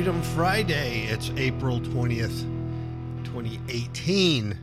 [0.00, 1.02] Freedom Friday.
[1.08, 2.40] It's April 20th,
[3.22, 4.58] 2018.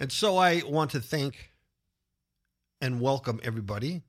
[0.00, 1.52] And so I want to thank
[2.80, 4.02] and welcome everybody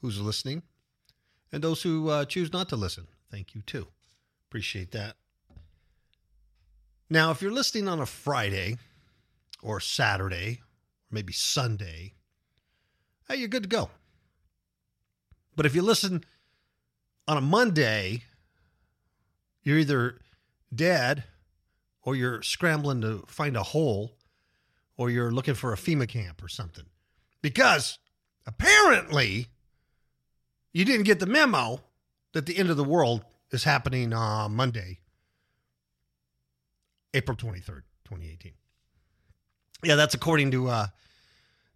[0.00, 0.62] who's listening
[1.50, 3.08] and those who uh, choose not to listen.
[3.28, 3.88] Thank you too.
[4.48, 5.16] Appreciate that.
[7.10, 8.78] Now, if you're listening on a Friday
[9.64, 12.14] or Saturday, or maybe Sunday,
[13.28, 13.90] hey, you're good to go.
[15.56, 16.22] But if you listen
[17.26, 18.22] on a Monday,
[19.62, 20.18] you're either
[20.74, 21.24] dead
[22.02, 24.16] or you're scrambling to find a hole
[24.96, 26.84] or you're looking for a FEMA camp or something.
[27.40, 27.98] Because
[28.46, 29.48] apparently
[30.72, 31.80] you didn't get the memo
[32.32, 35.00] that the end of the world is happening on Monday,
[37.14, 38.52] April 23rd, 2018.
[39.84, 40.86] Yeah, that's according to uh,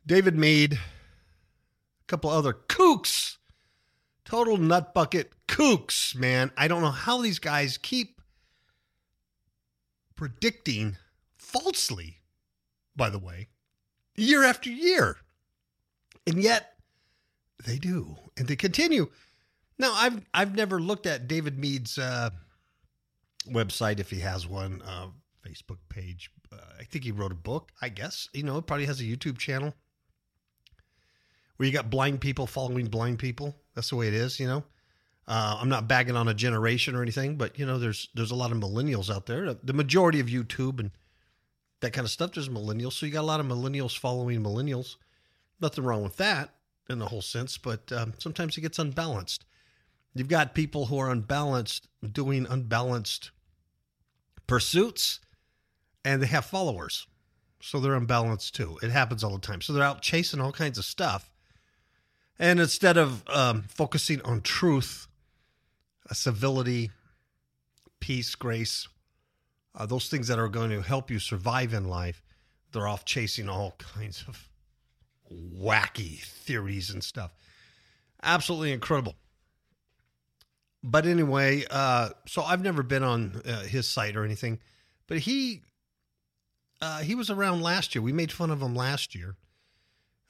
[0.06, 0.78] David Meade, a
[2.06, 3.36] couple other kooks
[4.26, 6.50] Total nut bucket kooks, man.
[6.56, 8.20] I don't know how these guys keep
[10.16, 10.96] predicting
[11.36, 12.18] falsely,
[12.94, 13.48] by the way,
[14.16, 15.18] year after year.
[16.26, 16.74] And yet
[17.64, 18.16] they do.
[18.36, 19.08] And they continue.
[19.78, 22.30] Now, I've I've never looked at David Meade's uh,
[23.48, 25.08] website if he has one, uh,
[25.46, 26.30] Facebook page.
[26.52, 28.28] Uh, I think he wrote a book, I guess.
[28.32, 29.74] You know, probably has a YouTube channel
[31.56, 33.54] where you got blind people following blind people.
[33.74, 34.64] That's the way it is, you know.
[35.28, 38.36] Uh, I'm not bagging on a generation or anything, but you know, there's there's a
[38.36, 39.54] lot of millennials out there.
[39.54, 40.90] The majority of YouTube and
[41.80, 42.92] that kind of stuff, there's millennials.
[42.92, 44.96] So you got a lot of millennials following millennials.
[45.60, 46.54] Nothing wrong with that
[46.88, 49.44] in the whole sense, but um, sometimes it gets unbalanced.
[50.14, 53.32] You've got people who are unbalanced doing unbalanced
[54.46, 55.18] pursuits,
[56.04, 57.06] and they have followers,
[57.60, 58.78] so they're unbalanced too.
[58.82, 59.60] It happens all the time.
[59.60, 61.30] So they're out chasing all kinds of stuff
[62.38, 65.08] and instead of um, focusing on truth,
[66.08, 66.90] uh, civility,
[68.00, 68.88] peace, grace,
[69.74, 72.22] uh, those things that are going to help you survive in life,
[72.72, 74.48] they're off chasing all kinds of
[75.32, 77.32] wacky theories and stuff.
[78.22, 79.14] Absolutely incredible.
[80.82, 84.60] But anyway, uh, so I've never been on uh, his site or anything,
[85.08, 85.62] but he
[86.80, 88.02] uh, he was around last year.
[88.02, 89.36] We made fun of him last year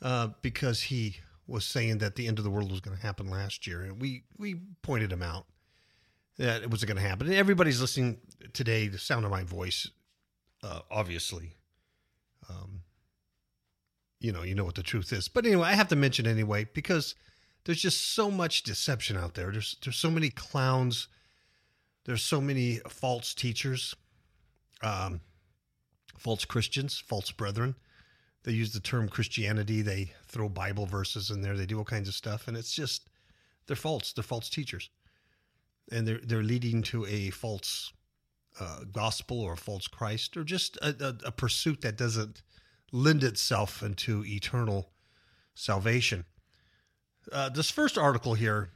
[0.01, 1.17] uh, because he
[1.47, 4.01] was saying that the end of the world was going to happen last year, and
[4.01, 5.47] we we pointed him out
[6.39, 7.33] that it wasn't going to happen.
[7.33, 8.19] Everybody's listening
[8.53, 8.89] today.
[8.89, 9.89] The sound of my voice,
[10.63, 11.55] uh, obviously,
[12.49, 12.83] um,
[14.21, 15.29] you know, you know what the truth is.
[15.29, 17.15] But anyway, I have to mention anyway because
[17.65, 19.51] there's just so much deception out there.
[19.51, 21.09] There's there's so many clowns.
[22.05, 23.95] There's so many false teachers,
[24.81, 25.21] um,
[26.17, 27.75] false Christians, false brethren
[28.47, 29.83] they use the term Christianity.
[29.83, 31.57] They throw Bible verses in there.
[31.57, 33.09] They do all kinds of stuff, and it's just
[33.67, 34.13] they're false.
[34.13, 34.89] They're false teachers,
[35.91, 37.93] and they're they're leading to a false
[38.61, 42.43] uh, gospel or a false Christ or just a, a, a pursuit that doesn't
[42.93, 44.91] lend itself into eternal
[45.55, 46.25] salvation.
[47.31, 48.71] Uh, this first article here,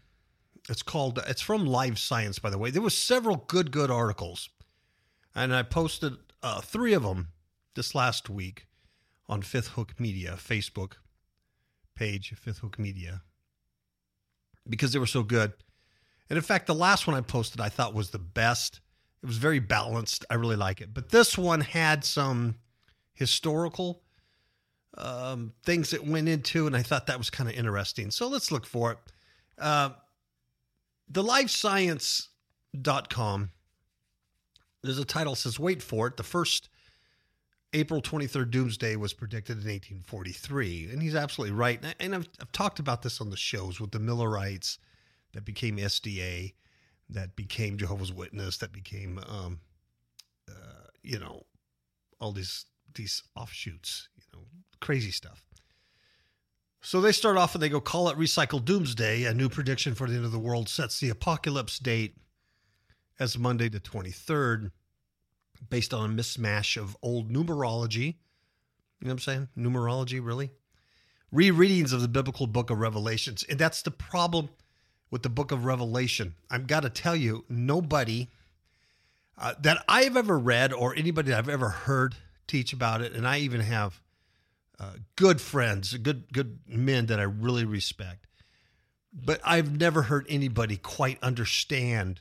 [0.69, 1.22] it's called.
[1.26, 2.71] It's from Live Science, by the way.
[2.71, 4.48] There was several good good articles,
[5.34, 7.28] and I posted uh, three of them
[7.75, 8.66] this last week
[9.28, 10.95] on Fifth Hook Media Facebook
[11.95, 13.22] page, Fifth Hook Media,
[14.68, 15.53] because they were so good.
[16.30, 18.80] And in fact, the last one I posted I thought was the best.
[19.22, 20.24] It was very balanced.
[20.30, 20.94] I really like it.
[20.94, 22.54] But this one had some
[23.12, 24.00] historical
[24.97, 28.12] um, things that went into, and I thought that was kind of interesting.
[28.12, 28.98] So let's look for it.
[29.59, 29.91] Uh,
[31.09, 33.50] the livescience.com,
[34.83, 36.68] there's a title says, wait for it, the first
[37.72, 40.91] April 23rd doomsday was predicted in 1843.
[40.92, 41.83] And he's absolutely right.
[41.98, 44.78] And I've, I've talked about this on the shows with the Millerites
[45.32, 46.54] that became SDA,
[47.09, 49.60] that became Jehovah's Witness, that became, um,
[50.48, 51.44] uh, you know,
[52.21, 54.44] all these these offshoots, you know,
[54.80, 55.44] crazy stuff.
[56.82, 59.24] So they start off and they go call it recycled doomsday.
[59.24, 62.16] A new prediction for the end of the world sets the apocalypse date
[63.18, 64.71] as Monday the 23rd,
[65.68, 68.16] based on a mismatch of old numerology.
[69.00, 69.48] You know what I'm saying?
[69.56, 70.50] Numerology, really?
[71.33, 73.44] Rereadings of the biblical book of Revelations.
[73.48, 74.48] And that's the problem
[75.10, 76.34] with the book of Revelation.
[76.51, 78.28] I've got to tell you, nobody
[79.36, 82.15] uh, that I've ever read or anybody that I've ever heard
[82.47, 84.01] teach about it, and I even have
[84.78, 88.27] uh, good friends, good good men that I really respect.
[89.12, 92.21] But I've never heard anybody quite understand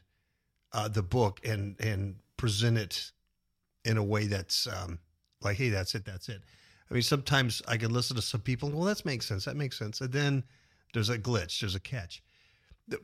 [0.71, 3.11] uh, the book and and present it
[3.83, 4.99] in a way that's um,
[5.41, 6.41] like, hey, that's it, that's it.
[6.89, 9.77] I mean, sometimes I can listen to some people, well, that makes sense, that makes
[9.77, 10.43] sense, and then
[10.93, 12.23] there's a glitch, there's a catch.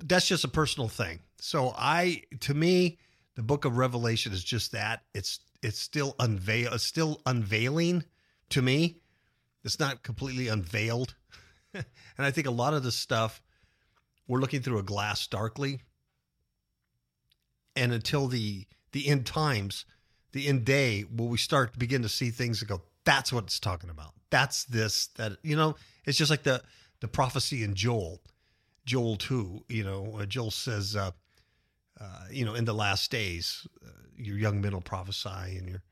[0.04, 1.20] That's just a personal thing.
[1.40, 2.98] So I, to me,
[3.36, 5.04] the book of Revelation is just that.
[5.14, 8.04] It's it's still unveil, it's still unveiling
[8.50, 8.98] to me
[9.66, 11.16] it's not completely unveiled.
[11.74, 11.86] and
[12.20, 13.42] I think a lot of the stuff
[14.28, 15.82] we're looking through a glass darkly.
[17.76, 19.84] And until the the end times,
[20.32, 23.44] the end day, will we start to begin to see things and go, that's what
[23.44, 24.14] it's talking about.
[24.30, 26.62] That's this, that, you know, it's just like the
[27.02, 28.22] the prophecy in Joel,
[28.86, 31.12] Joel 2, you know, Joel says, uh,
[32.00, 35.84] uh, you know, in the last days, uh, your young men will prophesy and your,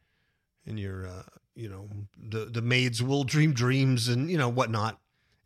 [0.66, 1.24] and your, uh,
[1.56, 1.88] you know
[2.18, 5.00] the the maids will dream dreams and you know whatnot.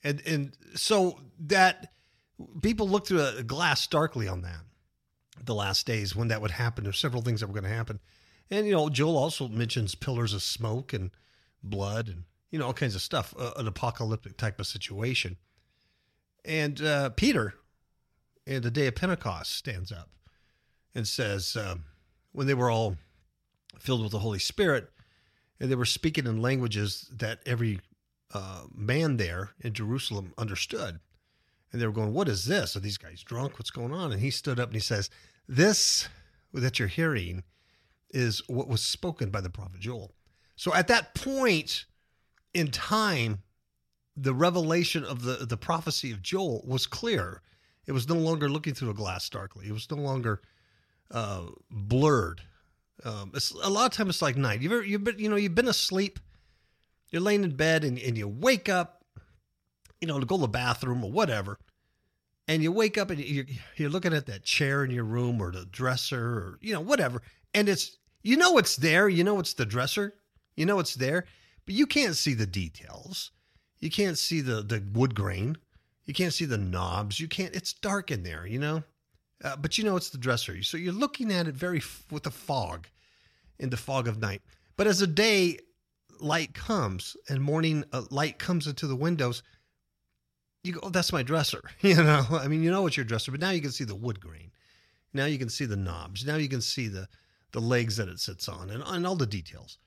[0.03, 1.91] And and so that
[2.61, 4.61] people look through a glass darkly on that
[5.43, 6.83] the last days when that would happen.
[6.83, 7.99] There's several things that were going to happen.
[8.49, 11.11] And you know joel also mentions pillars of smoke and
[11.61, 15.35] blood and you know all kinds of stuff uh, an apocalyptic type of situation
[16.47, 17.53] and uh, peter
[18.47, 20.09] in the day of pentecost stands up
[20.95, 21.83] and says um,
[22.31, 22.95] when they were all
[23.77, 24.89] filled with the holy spirit
[25.59, 27.79] and they were speaking in languages that every
[28.33, 30.99] uh, man there in Jerusalem understood.
[31.71, 32.75] And they were going, What is this?
[32.75, 33.53] Are these guys drunk?
[33.53, 34.11] What's going on?
[34.11, 35.09] And he stood up and he says,
[35.47, 36.07] This
[36.53, 37.43] that you're hearing
[38.09, 40.13] is what was spoken by the prophet Joel.
[40.55, 41.85] So at that point
[42.53, 43.39] in time,
[44.17, 47.41] the revelation of the, the prophecy of Joel was clear.
[47.85, 49.67] It was no longer looking through a glass darkly.
[49.67, 50.41] It was no longer
[51.11, 52.41] uh, blurred.
[53.05, 54.61] Um, it's a lot of times it's like night.
[54.61, 56.19] You've ever, you've been, you know, you've been asleep,
[57.11, 59.05] you're laying in bed and, and you wake up,
[60.01, 61.59] you know, to go to the bathroom or whatever.
[62.47, 65.51] And you wake up and you're, you're looking at that chair in your room or
[65.51, 67.21] the dresser or, you know, whatever.
[67.53, 69.07] And it's, you know, it's there.
[69.07, 70.15] You know, it's the dresser.
[70.55, 71.25] You know, it's there,
[71.65, 73.31] but you can't see the details.
[73.79, 75.57] You can't see the, the wood grain.
[76.05, 77.19] You can't see the knobs.
[77.19, 78.83] You can't, it's dark in there, you know?
[79.43, 80.63] Uh, but you know it's the dresser.
[80.63, 82.87] So you're looking at it very f- with the fog,
[83.59, 84.41] in the fog of night.
[84.77, 85.59] But as the day
[86.19, 89.43] light comes and morning uh, light comes into the windows,
[90.63, 91.61] you go, oh, that's my dresser.
[91.81, 93.95] You know, I mean, you know it's your dresser, but now you can see the
[93.95, 94.51] wood grain.
[95.13, 96.25] Now you can see the knobs.
[96.25, 97.07] Now you can see the,
[97.51, 99.77] the legs that it sits on and, and all the details.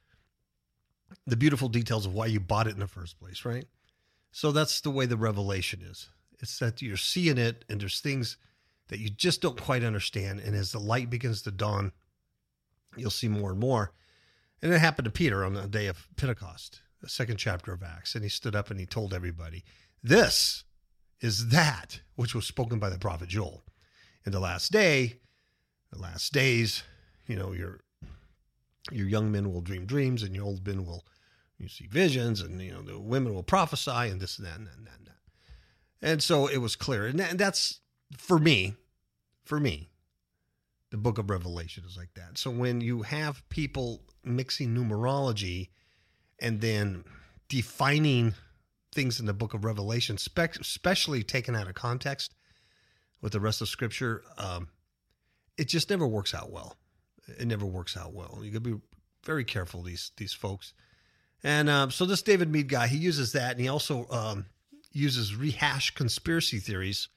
[1.26, 3.64] The beautiful details of why you bought it in the first place, right?
[4.32, 6.08] So that's the way the revelation is.
[6.38, 8.36] It's that you're seeing it and there's things–
[8.90, 10.40] that you just don't quite understand.
[10.40, 11.92] And as the light begins to dawn,
[12.96, 13.92] you'll see more and more.
[14.60, 18.14] And it happened to Peter on the day of Pentecost, the second chapter of Acts.
[18.14, 19.64] And he stood up and he told everybody,
[20.02, 20.64] This
[21.20, 23.62] is that which was spoken by the prophet Joel.
[24.26, 25.20] In the last day,
[25.92, 26.82] the last days,
[27.26, 27.80] you know, your
[28.90, 31.04] your young men will dream dreams and your old men will
[31.60, 34.66] you see visions and you know the women will prophesy and this and that and
[34.66, 34.98] that and that.
[34.98, 36.10] And, that.
[36.10, 37.06] and so it was clear.
[37.06, 37.80] And, that, and that's
[38.16, 38.74] for me,
[39.44, 39.90] for me,
[40.90, 42.38] the book of Revelation is like that.
[42.38, 45.68] So when you have people mixing numerology
[46.40, 47.04] and then
[47.48, 48.34] defining
[48.92, 52.34] things in the book of Revelation, especially taken out of context
[53.20, 54.68] with the rest of Scripture, um,
[55.56, 56.76] it just never works out well.
[57.38, 58.40] It never works out well.
[58.42, 58.80] You got to be
[59.24, 60.72] very careful these these folks.
[61.42, 64.46] And um, so this David Meade guy, he uses that, and he also um,
[64.92, 67.08] uses rehash conspiracy theories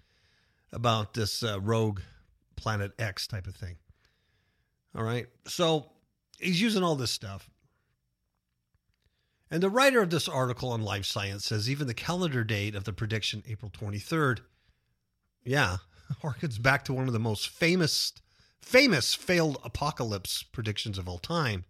[0.71, 1.99] about this uh, rogue
[2.55, 3.75] Planet X type of thing.
[4.95, 5.27] All right.
[5.47, 5.91] So
[6.39, 7.49] he's using all this stuff.
[9.51, 12.85] And the writer of this article on Live Science says even the calendar date of
[12.85, 14.39] the prediction, April 23rd,
[15.43, 15.77] yeah,
[16.23, 18.13] harkens back to one of the most famous,
[18.61, 21.65] famous failed apocalypse predictions of all time.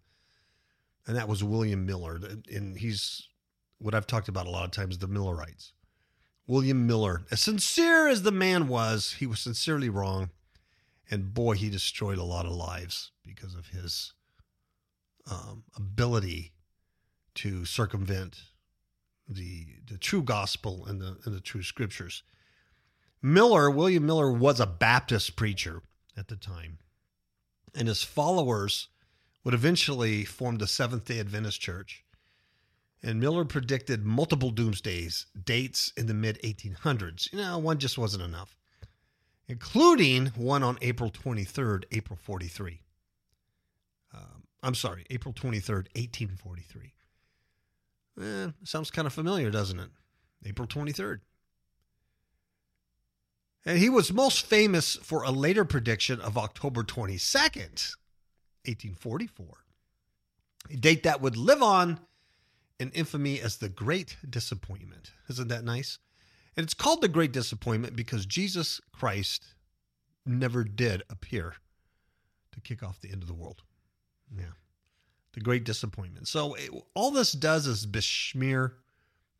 [1.06, 2.18] And that was William Miller.
[2.52, 3.28] And he's
[3.78, 5.72] what I've talked about a lot of times the Millerites.
[6.46, 10.30] William Miller, as sincere as the man was, he was sincerely wrong.
[11.10, 14.14] And boy, he destroyed a lot of lives because of his
[15.30, 16.52] um, ability
[17.36, 18.42] to circumvent
[19.28, 22.22] the the true gospel and the and the true scriptures.
[23.22, 25.82] Miller, William Miller, was a Baptist preacher
[26.16, 26.78] at the time,
[27.74, 28.88] and his followers
[29.44, 32.04] would eventually form the Seventh Day Adventist Church.
[33.02, 37.30] And Miller predicted multiple doomsdays, dates in the mid 1800s.
[37.30, 38.56] You know, one just wasn't enough,
[39.46, 42.80] including one on April 23rd, April 43.
[44.14, 46.94] Um, I'm sorry, April 23rd, 1843.
[48.22, 49.90] Eh, sounds kind of familiar, doesn't it?
[50.46, 51.20] April 23rd.
[53.66, 57.96] And he was most famous for a later prediction of October 22nd,
[58.66, 59.46] 1844,
[60.70, 62.00] a date that would live on
[62.78, 65.12] in infamy as the Great Disappointment.
[65.28, 65.98] Isn't that nice?
[66.56, 69.54] And it's called the Great Disappointment because Jesus Christ
[70.26, 71.54] never did appear
[72.52, 73.62] to kick off the end of the world.
[74.36, 74.46] Yeah
[75.34, 76.28] the great disappointment.
[76.28, 78.74] So it, all this does is besmear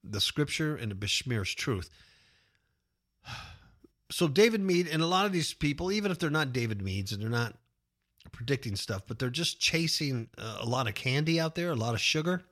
[0.03, 1.89] the scripture and it besmears truth.
[4.11, 7.11] So David Meade and a lot of these people, even if they're not David Meades
[7.11, 7.57] and they're not
[8.33, 11.95] predicting stuff, but they're just chasing uh, a lot of candy out there, a lot
[11.95, 12.43] of sugar.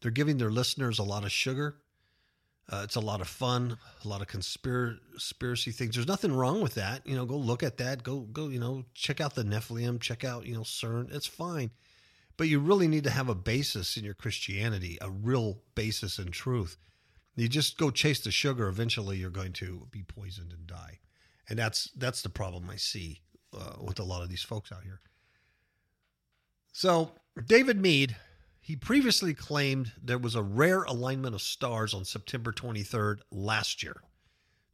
[0.00, 1.76] They're giving their listeners a lot of sugar.
[2.68, 5.94] Uh, it's a lot of fun, a lot of conspiracy things.
[5.94, 7.06] There's nothing wrong with that.
[7.06, 8.02] You know, go look at that.
[8.02, 8.48] Go, go.
[8.48, 10.00] You know, check out the Nephilim.
[10.00, 11.14] Check out, you know, CERN.
[11.14, 11.70] It's fine,
[12.36, 16.32] but you really need to have a basis in your Christianity, a real basis in
[16.32, 16.76] truth.
[17.36, 18.66] You just go chase the sugar.
[18.66, 20.98] Eventually, you're going to be poisoned and die,
[21.48, 23.20] and that's that's the problem I see
[23.56, 25.00] uh, with a lot of these folks out here.
[26.72, 27.12] So
[27.46, 28.16] David Meade
[28.66, 34.02] he previously claimed there was a rare alignment of stars on September 23rd last year,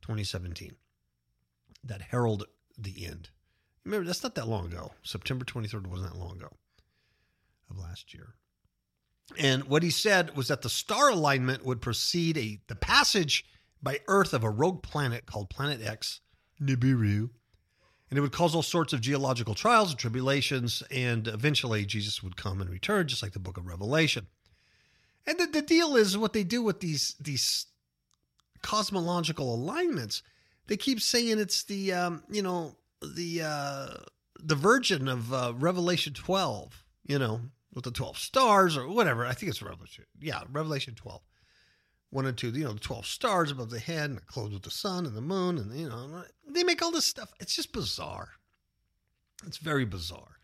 [0.01, 0.77] 2017,
[1.85, 2.49] that heralded
[2.79, 3.29] the end.
[3.85, 4.93] Remember, that's not that long ago.
[5.03, 6.49] September 23rd wasn't that long ago
[7.69, 8.33] of last year.
[9.37, 13.45] And what he said was that the star alignment would precede a, the passage
[13.83, 16.23] by Earth of a rogue planet called Planet X,
[16.59, 17.29] Nibiru,
[18.13, 22.37] and it would cause all sorts of geological trials and tribulations, and eventually Jesus would
[22.37, 24.27] come and return, just like the book of Revelation.
[25.27, 27.65] And the, the deal is what they do with these these
[28.61, 30.23] cosmological alignments.
[30.67, 33.89] They keep saying it's the um, you know the uh,
[34.39, 37.41] the virgin of uh, Revelation twelve, you know,
[37.73, 39.25] with the twelve stars or whatever.
[39.25, 40.05] I think it's Revelation.
[40.21, 41.23] Yeah, Revelation twelve
[42.13, 44.71] one and two, you know, the 12 stars above the head and clothed with the
[44.71, 45.57] sun and the moon.
[45.57, 47.33] And, you know, they make all this stuff.
[47.41, 48.29] It's just bizarre.
[49.47, 50.39] It's very bizarre.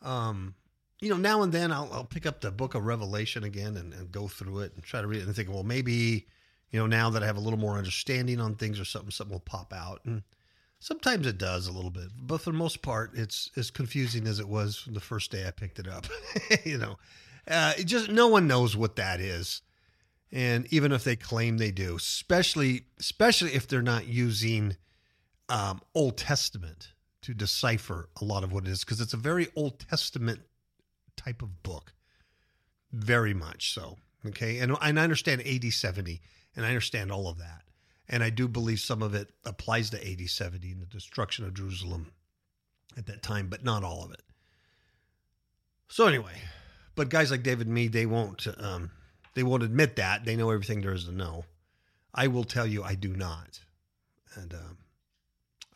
[0.00, 0.54] Um,
[1.00, 3.92] you know, now and then I'll, I'll pick up the book of Revelation again and,
[3.92, 6.26] and, go through it and try to read it and think, well, maybe,
[6.70, 9.34] you know, now that I have a little more understanding on things or something, something
[9.34, 10.00] will pop out.
[10.06, 10.22] And
[10.80, 14.40] sometimes it does a little bit, but for the most part, it's as confusing as
[14.40, 16.06] it was from the first day I picked it up.
[16.64, 16.96] you know,
[17.48, 19.60] uh, it just no one knows what that is
[20.36, 24.76] and even if they claim they do, especially especially if they're not using
[25.48, 29.48] um, Old Testament to decipher a lot of what it is, because it's a very
[29.56, 30.40] Old Testament
[31.16, 31.94] type of book,
[32.92, 33.96] very much so.
[34.26, 36.20] Okay, and, and I understand AD seventy,
[36.54, 37.62] and I understand all of that,
[38.06, 41.54] and I do believe some of it applies to AD seventy and the destruction of
[41.54, 42.12] Jerusalem
[42.94, 44.22] at that time, but not all of it.
[45.88, 46.42] So anyway,
[46.94, 48.46] but guys like David Meade, they won't.
[48.58, 48.90] Um,
[49.36, 50.24] they won't admit that.
[50.24, 51.44] They know everything there is to know.
[52.14, 53.60] I will tell you, I do not.
[54.34, 54.78] And um,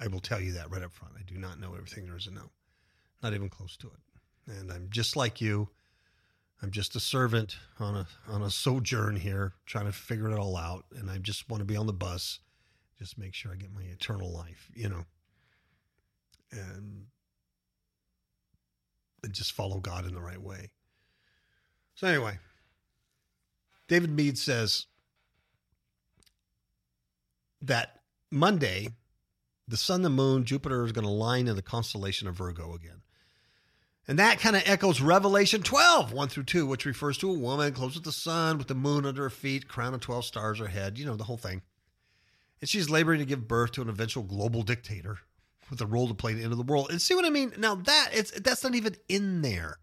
[0.01, 1.13] I will tell you that right up front.
[1.19, 2.51] I do not know everything there is to know,
[3.23, 4.53] not even close to it.
[4.59, 5.69] And I'm just like you.
[6.63, 10.57] I'm just a servant on a on a sojourn here, trying to figure it all
[10.57, 10.87] out.
[10.97, 12.39] And I just want to be on the bus,
[12.99, 15.05] just make sure I get my eternal life, you know,
[16.51, 17.05] and,
[19.23, 20.71] and just follow God in the right way.
[21.95, 22.39] So anyway,
[23.91, 24.87] David Meade says
[27.61, 28.91] that Monday,
[29.67, 33.03] the sun, the moon, Jupiter is going to line in the constellation of Virgo again.
[34.07, 37.73] And that kind of echoes Revelation 12, 1 through 2, which refers to a woman
[37.73, 40.69] close with the sun, with the moon under her feet, crown of 12 stars her
[40.69, 41.61] head, you know, the whole thing.
[42.61, 45.19] And she's laboring to give birth to an eventual global dictator
[45.69, 46.93] with a role to play the end of the world.
[46.93, 47.55] And see what I mean?
[47.59, 49.79] Now that it's that's not even in there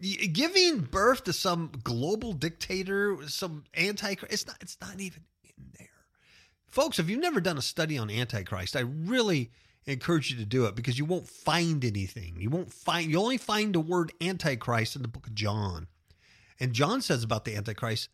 [0.00, 5.88] giving birth to some global dictator, some antichrist, it's not, it's not even in there.
[6.66, 9.50] Folks, if you've never done a study on antichrist, I really
[9.86, 12.36] encourage you to do it because you won't find anything.
[12.38, 15.86] You won't find, you only find the word antichrist in the book of John.
[16.58, 18.08] And John says about the antichrist,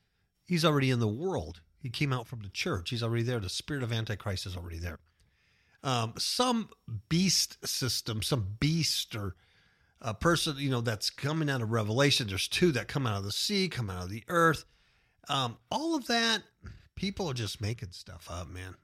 [0.44, 1.60] he's already in the world.
[1.80, 2.90] He came out from the church.
[2.90, 3.40] He's already there.
[3.40, 5.00] The spirit of antichrist is already there.
[5.82, 6.68] Um, some
[7.08, 9.34] beast system, some beast or
[10.02, 12.26] a person, you know, that's coming out of Revelation.
[12.28, 14.64] There's two that come out of the sea, come out of the earth.
[15.28, 16.42] Um, all of that,
[16.96, 18.74] people are just making stuff up, man.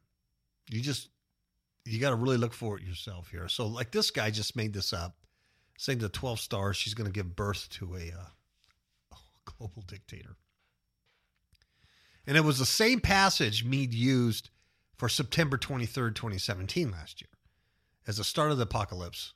[0.70, 1.08] You just
[1.84, 3.48] you got to really look for it yourself here.
[3.48, 5.16] So, like this guy just made this up,
[5.76, 10.36] saying the 12 stars, she's going to give birth to a uh, global dictator.
[12.26, 14.50] And it was the same passage Meade used
[14.98, 17.30] for September 23rd, 2017, last year,
[18.06, 19.32] as the start of the apocalypse.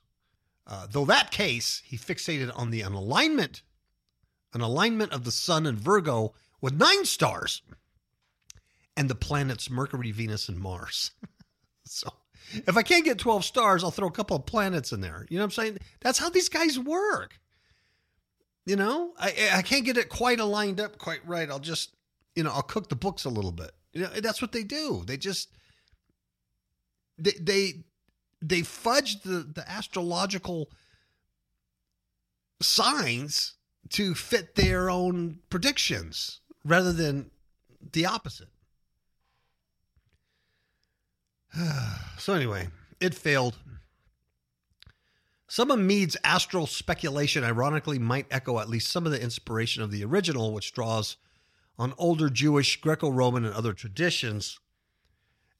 [0.65, 3.61] Uh, though that case, he fixated on the an alignment,
[4.53, 7.61] an alignment of the sun and Virgo with nine stars,
[8.95, 11.11] and the planets Mercury, Venus, and Mars.
[11.85, 12.09] so
[12.53, 15.25] if I can't get 12 stars, I'll throw a couple of planets in there.
[15.29, 15.77] You know what I'm saying?
[16.01, 17.39] That's how these guys work.
[18.65, 21.49] You know, I, I can't get it quite aligned up quite right.
[21.49, 21.93] I'll just,
[22.35, 23.71] you know, I'll cook the books a little bit.
[23.91, 25.03] You know, that's what they do.
[25.05, 25.49] They just,
[27.17, 27.73] they, they,
[28.43, 30.69] they fudged the, the astrological
[32.61, 33.53] signs
[33.89, 37.31] to fit their own predictions rather than
[37.91, 38.49] the opposite.
[42.17, 42.67] so anyway,
[42.99, 43.57] it failed.
[45.47, 49.91] Some of Meade's astral speculation, ironically, might echo at least some of the inspiration of
[49.91, 51.17] the original, which draws
[51.77, 54.59] on older Jewish, Greco Roman, and other traditions.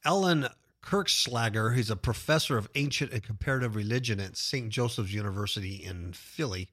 [0.04, 0.48] Ellen
[0.84, 4.70] Kirchschlager, he's a professor of ancient and comparative religion at St.
[4.70, 6.70] Joseph's University in Philly.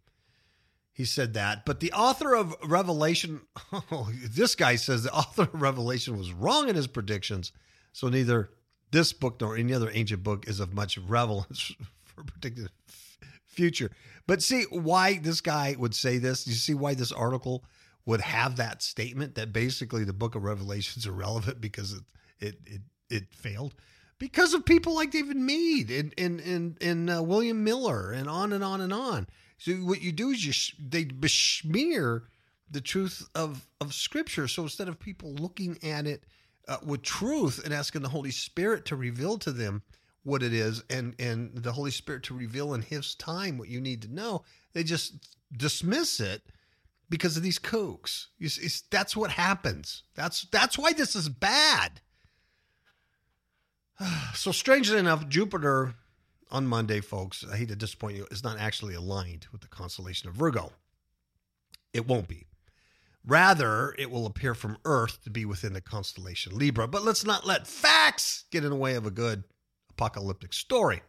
[0.92, 1.64] He said that.
[1.64, 6.68] But the author of Revelation, oh, this guy says the author of Revelation was wrong
[6.68, 7.52] in his predictions.
[7.92, 8.50] So neither
[8.90, 12.68] this book nor any other ancient book is of much relevance for predicting
[13.46, 13.92] future.
[14.26, 16.46] But see why this guy would say this?
[16.46, 17.64] You see why this article
[18.06, 22.02] would have that statement that basically the book of Revelation is irrelevant because it
[22.40, 23.74] it it, it failed
[24.20, 28.52] because of people like David Meade and and and, and uh, William Miller and on
[28.52, 29.26] and on and on.
[29.58, 32.28] So what you do is you sh- they besmear
[32.70, 34.46] the truth of of Scripture.
[34.46, 36.22] So instead of people looking at it
[36.68, 39.82] uh, with truth and asking the Holy Spirit to reveal to them
[40.22, 43.80] what it is and and the Holy Spirit to reveal in His time what you
[43.80, 44.44] need to know.
[44.74, 45.14] They just
[45.56, 46.42] dismiss it
[47.08, 48.26] because of these kooks.
[48.38, 50.04] It's, it's, that's what happens.
[50.14, 52.02] That's that's why this is bad.
[54.34, 55.94] So strangely enough, Jupiter
[56.50, 60.28] on Monday, folks, I hate to disappoint you, is not actually aligned with the constellation
[60.28, 60.72] of Virgo.
[61.92, 62.46] It won't be.
[63.26, 66.88] Rather, it will appear from Earth to be within the constellation Libra.
[66.88, 69.44] But let's not let facts get in the way of a good
[69.90, 71.02] apocalyptic story.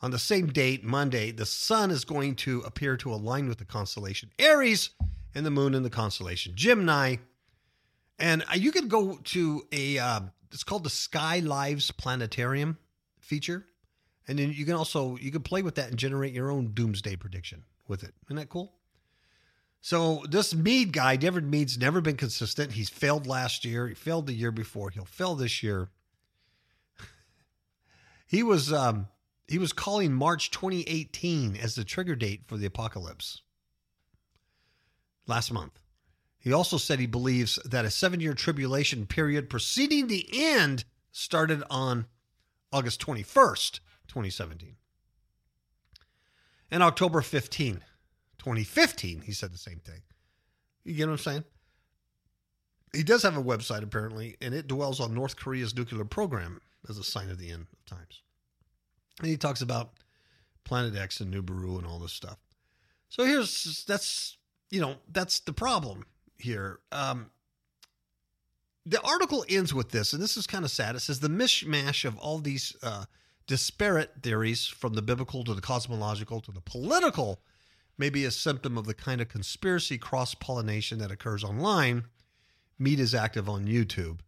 [0.00, 3.64] On the same date, Monday, the sun is going to appear to align with the
[3.64, 4.90] constellation Aries
[5.34, 7.16] and the moon in the constellation Gemini.
[8.18, 10.20] And uh, you can go to a, uh,
[10.52, 12.78] it's called the Sky Lives Planetarium
[13.20, 13.66] feature.
[14.26, 17.16] And then you can also, you can play with that and generate your own doomsday
[17.16, 18.14] prediction with it.
[18.26, 18.74] Isn't that cool?
[19.80, 22.72] So this Meade guy, David Meade's never been consistent.
[22.72, 23.88] He's failed last year.
[23.88, 24.90] He failed the year before.
[24.90, 25.88] He'll fail this year.
[28.26, 29.08] he was um,
[29.46, 33.42] he was calling March 2018 as the trigger date for the apocalypse.
[35.26, 35.80] Last month.
[36.48, 41.62] He also said he believes that a seven year tribulation period preceding the end started
[41.68, 42.06] on
[42.72, 44.76] August 21st, 2017.
[46.70, 47.82] And October 15,
[48.38, 50.00] 2015, he said the same thing.
[50.84, 51.44] You get what I'm saying?
[52.94, 56.96] He does have a website apparently, and it dwells on North Korea's nuclear program as
[56.96, 58.22] a sign of the end of times.
[59.18, 59.90] And he talks about
[60.64, 62.38] Planet X and Nibiru and all this stuff.
[63.10, 64.38] So here's that's
[64.70, 66.06] you know that's the problem
[66.38, 66.80] here.
[66.92, 67.30] Um,
[68.86, 70.96] the article ends with this, and this is kind of sad.
[70.96, 73.04] It says the mishmash of all these uh,
[73.46, 77.40] disparate theories, from the biblical to the cosmological to the political,
[77.98, 82.04] may be a symptom of the kind of conspiracy cross pollination that occurs online.
[82.78, 84.20] Meade is active on YouTube,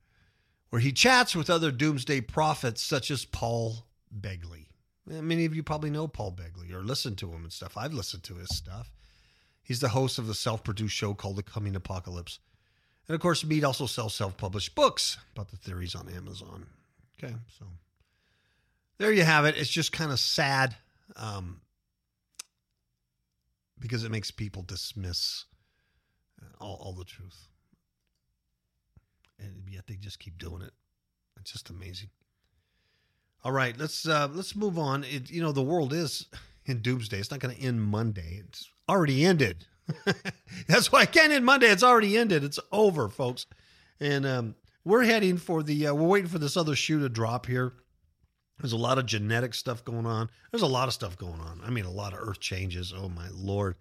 [0.70, 4.66] where he chats with other doomsday prophets such as Paul Begley.
[5.06, 7.76] Many of you probably know Paul Begley or listen to him and stuff.
[7.76, 8.92] I've listened to his stuff.
[9.70, 12.40] He's the host of the self produced show called The Coming Apocalypse.
[13.06, 16.66] And of course, Meade also sells self published books about the theories on Amazon.
[17.16, 17.66] Okay, so
[18.98, 19.56] there you have it.
[19.56, 20.74] It's just kind of sad.
[21.14, 21.60] Um,
[23.78, 25.44] because it makes people dismiss
[26.42, 27.46] uh, all, all the truth.
[29.38, 30.72] And yet they just keep doing it.
[31.40, 32.08] It's just amazing.
[33.44, 35.04] All right, let's uh, let's move on.
[35.04, 36.26] It, you know, the world is
[36.66, 37.20] in doomsday.
[37.20, 38.42] It's not going to end Monday.
[38.48, 39.66] It's already ended.
[40.66, 41.68] That's why I can't end Monday.
[41.68, 42.44] It's already ended.
[42.44, 43.46] It's over, folks.
[44.00, 45.88] And um, we're heading for the.
[45.88, 47.72] Uh, we're waiting for this other shoe to drop here.
[48.58, 50.28] There's a lot of genetic stuff going on.
[50.50, 51.62] There's a lot of stuff going on.
[51.64, 52.92] I mean, a lot of earth changes.
[52.94, 53.76] Oh, my Lord.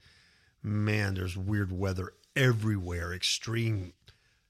[0.63, 3.93] Man, there's weird weather everywhere, extreme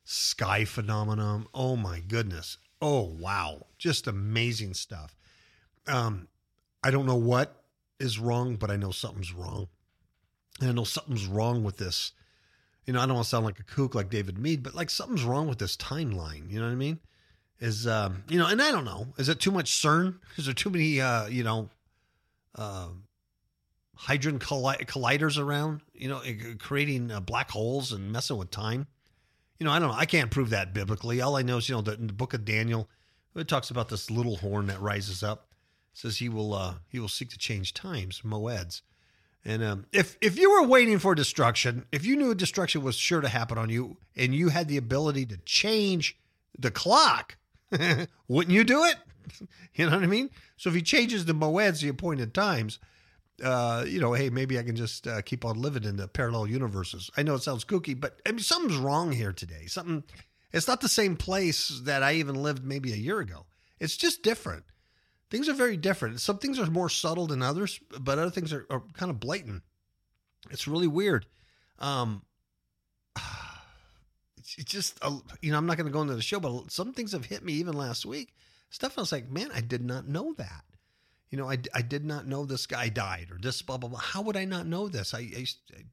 [0.04, 1.48] sky phenomenon.
[1.54, 2.58] Oh, my goodness.
[2.82, 3.66] Oh, wow.
[3.78, 5.16] Just amazing stuff.
[5.88, 6.28] Um,
[6.84, 7.64] I don't know what
[8.00, 9.68] is wrong, but I know something's wrong.
[10.62, 12.12] I know something's wrong with this.
[12.86, 14.90] You know, I don't want to sound like a kook like David Meade, but like
[14.90, 16.50] something's wrong with this timeline.
[16.50, 17.00] You know what I mean?
[17.60, 19.08] Is um, you know, and I don't know.
[19.18, 20.18] Is it too much CERN?
[20.38, 21.70] Is there too many uh, you know,
[22.56, 22.88] uh,
[23.96, 25.82] hydrogen colli- colliders around?
[25.94, 26.22] You know,
[26.60, 28.88] creating uh, black holes and messing with time.
[29.60, 29.98] You know, I don't know.
[29.98, 31.20] I can't prove that biblically.
[31.20, 32.88] All I know is, you know, in the book of Daniel,
[33.36, 35.48] it talks about this little horn that rises up.
[35.94, 38.82] It says he will uh, he will seek to change times, moeds.
[39.46, 43.22] And um, if if you were waiting for destruction, if you knew destruction was sure
[43.22, 46.18] to happen on you, and you had the ability to change
[46.58, 47.38] the clock,
[48.28, 48.96] Wouldn't you do it?
[49.76, 50.30] you know what I mean?
[50.58, 52.80] So if he changes the moeds, the appointed times,
[53.44, 56.48] uh, you know, hey, maybe I can just uh, keep on living in the parallel
[56.48, 57.10] universes.
[57.16, 59.66] I know it sounds kooky, but I mean, something's wrong here today.
[59.68, 60.04] Something,
[60.52, 63.46] it's not the same place that I even lived maybe a year ago.
[63.80, 64.64] It's just different.
[65.30, 66.20] Things are very different.
[66.22, 69.62] Some things are more subtle than others, but other things are, are kind of blatant.
[70.50, 71.26] It's really weird.
[71.78, 72.24] Um,
[74.38, 75.00] it's just
[75.42, 77.44] you know I'm not going to go into the show, but some things have hit
[77.44, 78.34] me even last week.
[78.72, 80.64] Stuff I was like, man, I did not know that.
[81.30, 84.00] You know, I, I did not know this guy died or this blah blah blah.
[84.00, 85.14] How would I not know this?
[85.14, 85.46] I, I,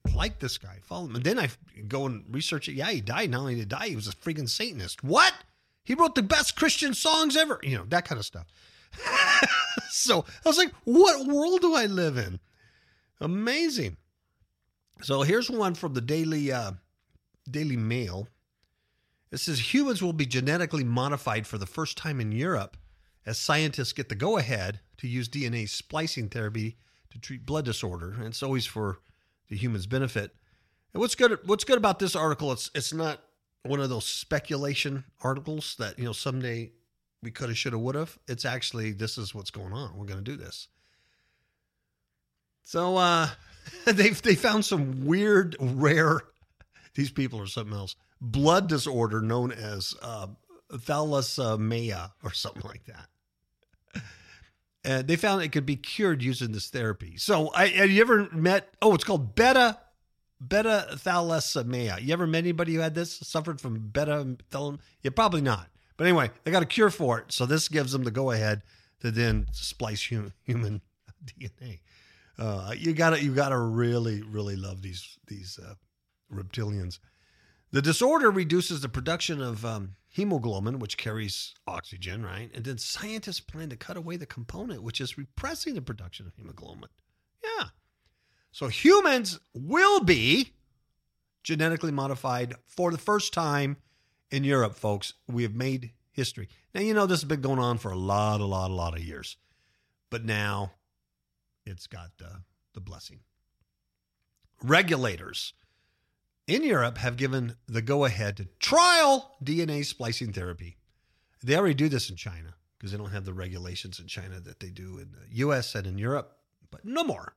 [0.08, 1.50] I like this guy, follow him, and then I
[1.88, 2.72] go and research it.
[2.72, 3.30] Yeah, he died.
[3.30, 5.04] Not only did he die, he was a freaking Satanist.
[5.04, 5.34] What?
[5.84, 7.60] He wrote the best Christian songs ever.
[7.62, 8.46] You know that kind of stuff.
[9.90, 12.38] so I was like, what world do I live in?
[13.20, 13.96] Amazing.
[15.02, 16.72] So here's one from the Daily uh,
[17.50, 18.28] Daily Mail.
[19.30, 22.76] It says humans will be genetically modified for the first time in Europe
[23.26, 26.76] as scientists get the go ahead to use DNA splicing therapy
[27.10, 28.14] to treat blood disorder.
[28.16, 29.00] And it's always for
[29.48, 30.34] the human's benefit.
[30.94, 33.20] And what's good what's good about this article, it's it's not
[33.64, 36.70] one of those speculation articles that, you know, someday
[37.22, 38.18] we could have, should have, would have.
[38.28, 39.96] It's actually this is what's going on.
[39.96, 40.68] We're gonna do this.
[42.64, 43.28] So uh
[43.84, 46.22] they they found some weird, rare
[46.94, 50.28] these people are something else blood disorder known as uh,
[50.72, 54.02] thalassemia or something like that.
[54.84, 57.16] And they found it could be cured using this therapy.
[57.16, 58.72] So, I, have you ever met?
[58.80, 59.78] Oh, it's called beta
[60.46, 62.00] beta thalassemia.
[62.00, 64.78] You ever met anybody who had this suffered from beta thalassemia?
[65.02, 65.68] Yeah, probably not.
[65.96, 68.62] But anyway, they got a cure for it, so this gives them the go ahead
[69.00, 70.32] to then splice human,
[71.24, 71.80] DNA.
[72.38, 75.74] Uh, you gotta you gotta really really love these these uh,
[76.32, 76.98] reptilians.
[77.72, 82.50] The disorder reduces the production of um, hemoglobin, which carries oxygen, right?
[82.54, 86.34] And then scientists plan to cut away the component, which is repressing the production of
[86.34, 86.88] hemoglobin.
[87.42, 87.66] Yeah.
[88.52, 90.52] So humans will be
[91.42, 93.76] genetically modified for the first time
[94.30, 95.14] in Europe, folks.
[95.28, 96.48] We have made history.
[96.74, 98.96] Now, you know, this has been going on for a lot, a lot, a lot
[98.96, 99.36] of years.
[100.10, 100.72] But now
[101.64, 102.42] it's got the,
[102.74, 103.20] the blessing.
[104.62, 105.52] Regulators
[106.46, 110.76] in Europe have given the go ahead to trial DNA splicing therapy.
[111.42, 114.60] They already do this in China because they don't have the regulations in China that
[114.60, 116.38] they do in the US and in Europe,
[116.70, 117.34] but no more.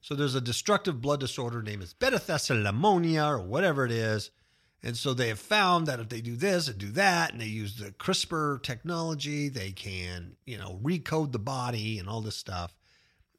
[0.00, 4.30] So there's a destructive blood disorder named as beta thalassemia or whatever it is.
[4.84, 7.46] And so they have found that if they do this and do that, and they
[7.46, 12.74] use the CRISPR technology, they can, you know, recode the body and all this stuff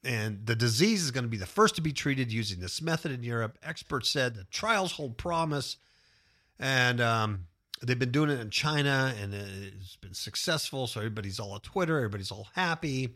[0.03, 3.12] and the disease is going to be the first to be treated using this method
[3.12, 3.58] in Europe.
[3.63, 5.77] Experts said the trials hold promise,
[6.60, 7.45] and um,
[7.82, 10.88] they've been doing it in China, and it's been successful.
[10.88, 13.15] So everybody's all on Twitter, everybody's all happy.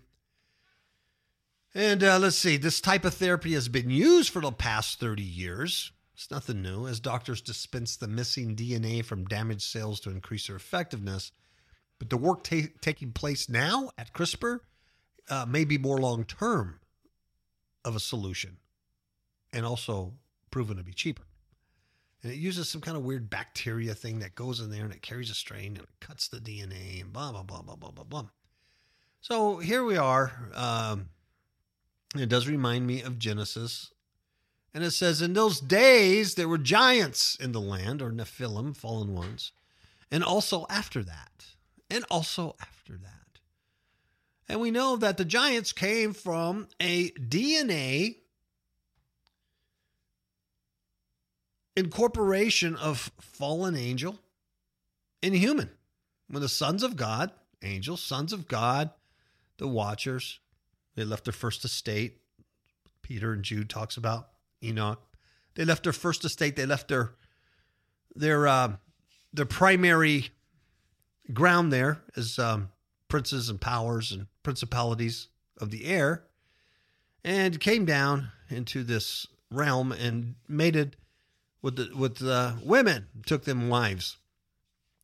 [1.76, 5.22] And uh, let's see, this type of therapy has been used for the past 30
[5.22, 5.92] years.
[6.18, 10.56] It's nothing new, as doctors dispense the missing DNA from damaged cells to increase their
[10.56, 11.32] effectiveness.
[12.00, 14.62] But the work ta- taking place now at CRISPR
[15.30, 16.80] uh, may be more long term
[17.86, 18.58] of a solution
[19.54, 20.16] and also
[20.50, 21.22] proven to be cheaper.
[22.24, 25.04] And it uses some kind of weird bacteria thing that goes in there and it
[25.04, 28.04] carries a strain and it cuts the DNA and blah, blah, blah, blah, blah, blah,
[28.04, 28.26] blah.
[29.22, 30.32] So here we are.
[30.56, 31.10] Um,
[32.16, 33.92] it does remind me of Genesis.
[34.78, 39.16] And it says, In those days, there were giants in the land, or Nephilim, fallen
[39.16, 39.52] ones.
[40.12, 41.48] And also after that.
[41.90, 43.40] And also after that.
[44.48, 48.18] And we know that the giants came from a DNA
[51.76, 54.20] incorporation of fallen angel
[55.24, 55.72] and human.
[56.28, 57.32] When the sons of God,
[57.64, 58.92] angels, sons of God,
[59.58, 60.40] the Watchers.
[60.94, 62.22] They left their first estate.
[63.02, 64.30] Peter and Jude talks about
[64.64, 65.02] Enoch.
[65.56, 66.56] They left their first estate.
[66.56, 67.14] They left their
[68.16, 68.74] their uh,
[69.34, 70.30] their primary
[71.34, 72.70] ground there as um,
[73.08, 75.28] princes and powers and principalities
[75.60, 76.24] of the air,
[77.24, 80.96] and came down into this realm and mated
[81.62, 82.22] with the, with
[82.64, 84.18] women, took them wives.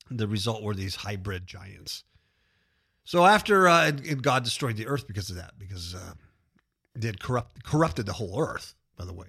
[0.09, 2.03] The result were these hybrid giants.
[3.05, 6.13] So after uh, and God destroyed the earth because of that, because uh,
[6.95, 8.75] it had corrupt, corrupted the whole earth.
[8.95, 9.27] By the way,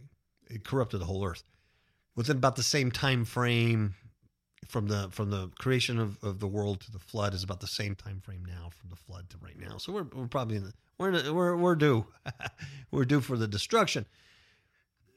[0.50, 1.44] it corrupted the whole earth
[2.16, 3.94] within about the same time frame
[4.66, 7.66] from the from the creation of, of the world to the flood is about the
[7.66, 9.76] same time frame now from the flood to right now.
[9.78, 12.06] So we're, we're probably in the, we're in we're we're due
[12.90, 14.06] we're due for the destruction.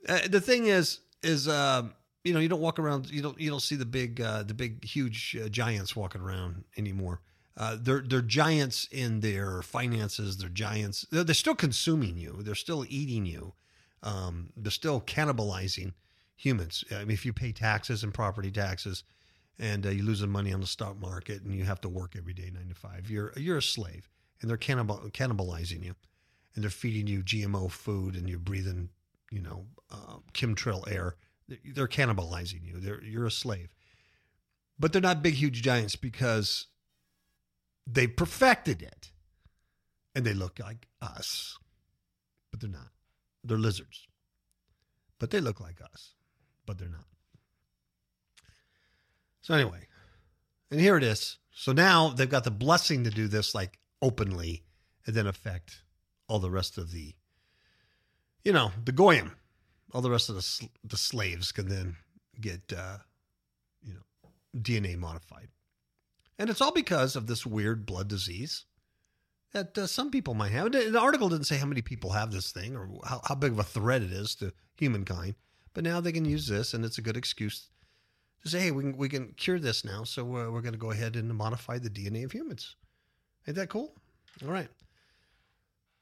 [0.08, 3.50] Uh, the thing is is um, you know you don't walk around you don't you
[3.50, 7.22] don't see the big uh, the big huge uh, giants walking around anymore.
[7.56, 10.38] Uh, they're they're giants in their finances.
[10.38, 11.06] They're giants.
[11.12, 12.40] They're, they're still consuming you.
[12.42, 13.54] They're still eating you.
[14.04, 15.94] Um, they're still cannibalizing
[16.36, 16.84] humans.
[16.92, 19.04] I mean, if you pay taxes and property taxes,
[19.60, 22.34] and uh, you're losing money on the stock market, and you have to work every
[22.34, 24.10] day nine to five, you're you're a slave,
[24.42, 25.96] and they're cannibal, cannibalizing you,
[26.56, 28.90] and they're feeding you GMO food, and you're breathing,
[29.32, 31.16] you know, uh, chemtrail air.
[31.48, 32.80] They're cannibalizing you.
[32.80, 33.74] They're you're a slave,
[34.78, 36.68] but they're not big, huge giants because
[37.88, 39.12] they perfected it,
[40.14, 41.58] and they look like us,
[42.52, 42.92] but they're not.
[43.44, 44.08] They're lizards,
[45.20, 46.16] but they look like us
[46.68, 47.06] but they're not.
[49.42, 49.88] So anyway,
[50.70, 51.38] and here it is.
[51.52, 54.64] So now they've got the blessing to do this like openly
[55.08, 55.82] and then affect
[56.28, 57.16] all the rest of the,
[58.44, 59.32] you know, the goyim.
[59.94, 61.96] All the rest of the, the slaves can then
[62.40, 62.98] get, uh,
[63.82, 65.48] you know, DNA modified.
[66.38, 68.66] And it's all because of this weird blood disease
[69.58, 70.72] that uh, some people might have.
[70.72, 73.60] The article didn't say how many people have this thing or how, how big of
[73.60, 75.36] a threat it is to humankind.
[75.74, 77.70] But now they can use this, and it's a good excuse
[78.44, 80.04] to say, hey, we can, we can cure this now.
[80.04, 82.76] So uh, we're going to go ahead and modify the DNA of humans.
[83.48, 83.94] Ain't that cool?
[84.44, 84.70] All right.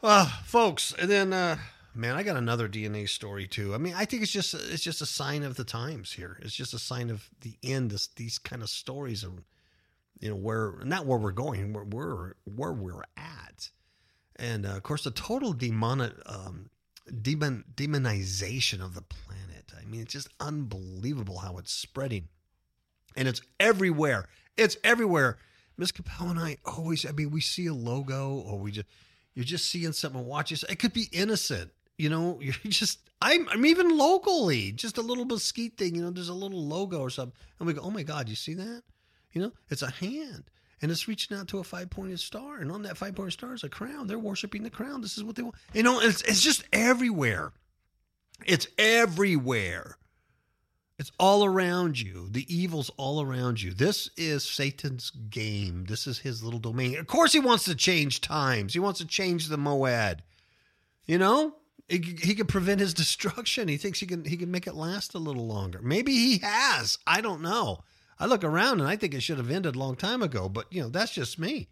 [0.02, 1.58] Well, folks, and then, uh,
[1.94, 3.74] man, I got another DNA story too.
[3.74, 6.38] I mean, I think it's just it's just a sign of the times here.
[6.41, 7.91] It's just a sign of the end.
[7.91, 9.41] This, these kind of stories of,
[10.19, 13.69] you know, where not where we're going, where we're where we're at,
[14.36, 16.69] and uh, of course the total demon um,
[17.21, 19.45] demon demonization of the planet
[19.86, 22.28] I mean, it's just unbelievable how it's spreading.
[23.15, 24.28] And it's everywhere.
[24.58, 25.38] It's everywhere.
[25.78, 28.88] Miss Capel and I always, I mean, we see a logo or we just,
[29.34, 30.63] you're just seeing something, watch it.
[30.69, 31.71] It could be innocent.
[31.97, 36.12] You know, you're just, I'm, I'm even locally, just a little mesquite thing, you know,
[36.12, 37.38] there's a little logo or something.
[37.60, 38.84] And we go, oh my God, you see that?
[39.36, 40.45] You know, it's a hand
[40.82, 42.58] and it's reaching out to a five pointed star.
[42.58, 44.08] And on that five pointed star is a crown.
[44.08, 45.02] They're worshiping the crown.
[45.02, 45.56] This is what they want.
[45.74, 47.52] You know, it's, it's just everywhere.
[48.45, 49.98] It's everywhere.
[50.98, 52.30] It's all around you.
[52.32, 53.74] The evil's all around you.
[53.74, 55.84] This is Satan's game.
[55.86, 56.98] This is his little domain.
[56.98, 58.71] Of course, he wants to change times.
[58.74, 60.19] He wants to change the moed.
[61.06, 61.56] You know,
[61.89, 63.67] he, he can prevent his destruction.
[63.67, 65.82] He thinks he can he can make it last a little longer.
[65.82, 66.98] Maybe he has.
[67.06, 67.84] I don't know.
[68.19, 70.47] I look around and I think it should have ended a long time ago.
[70.49, 71.69] But you know, that's just me.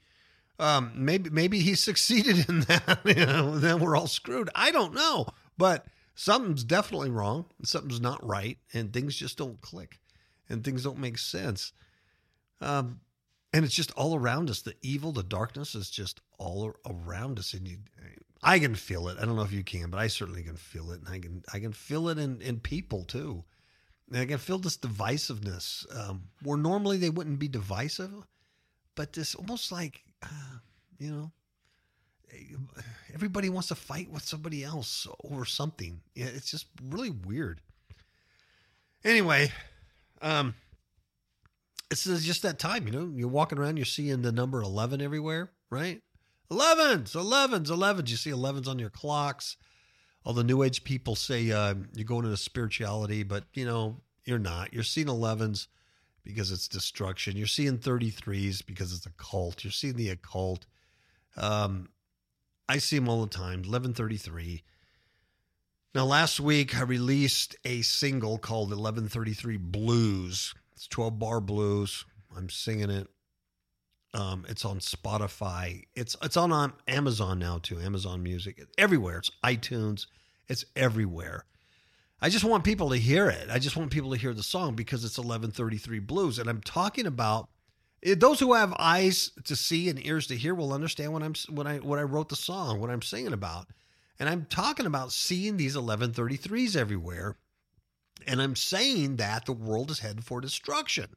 [0.60, 2.99] Um, maybe maybe he succeeded in that.
[3.06, 4.49] You know, then we're all screwed.
[4.56, 5.27] I don't know.
[5.58, 9.99] But something's definitely wrong, something's not right, and things just don't click,
[10.49, 11.73] and things don't make sense.
[12.62, 13.01] Um,
[13.51, 14.62] and it's just all around us.
[14.62, 17.77] The evil, the darkness is just all around us, and you,
[18.41, 19.17] I can feel it.
[19.19, 21.43] I don't know if you can, but I certainly can feel it, and I can
[21.53, 23.43] I can feel it in in people too.
[24.10, 28.13] And I can feel this divisiveness um, where normally they wouldn't be divisive,
[28.96, 30.58] but this almost like uh,
[31.00, 31.32] you know
[33.13, 36.02] everybody wants to fight with somebody else over something.
[36.16, 37.62] It's just really weird.
[39.04, 39.52] Anyway,
[40.22, 40.56] um,
[41.92, 43.12] it's just that time, you know.
[43.13, 46.02] You're walking around, you're seeing the number eleven everywhere, right?
[46.52, 48.10] 11s, 11s, 11s.
[48.10, 49.58] You see 11s on your clocks.
[50.26, 54.40] All the new age people say uh, you're going into spirituality, but you know you're
[54.40, 54.74] not.
[54.74, 55.68] You're seeing 11s
[56.24, 57.36] because it's destruction.
[57.36, 59.64] You're seeing 33s because it's a cult.
[59.64, 60.66] You're seeing the occult.
[61.36, 61.90] Um,
[62.70, 63.60] I see them all the time.
[63.60, 64.64] 1133.
[65.96, 70.56] Now, last week I released a single called 1133 Blues.
[70.74, 72.06] It's 12 bar blues.
[72.36, 73.08] I'm singing it.
[74.13, 75.86] Um, it's on Spotify.
[75.95, 77.80] It's it's on, on Amazon now too.
[77.80, 78.63] Amazon Music.
[78.78, 79.19] Everywhere.
[79.19, 80.06] It's iTunes.
[80.47, 81.45] It's everywhere.
[82.21, 83.49] I just want people to hear it.
[83.49, 87.06] I just want people to hear the song because it's 1133 Blues, and I'm talking
[87.06, 87.49] about
[88.04, 91.34] Eh, Those who have eyes to see and ears to hear will understand what I'm
[91.49, 93.67] when I when I wrote the song, what I'm singing about.
[94.19, 97.36] And I'm talking about seeing these 1133s everywhere.
[98.28, 101.08] And I'm saying that the world is headed for destruction.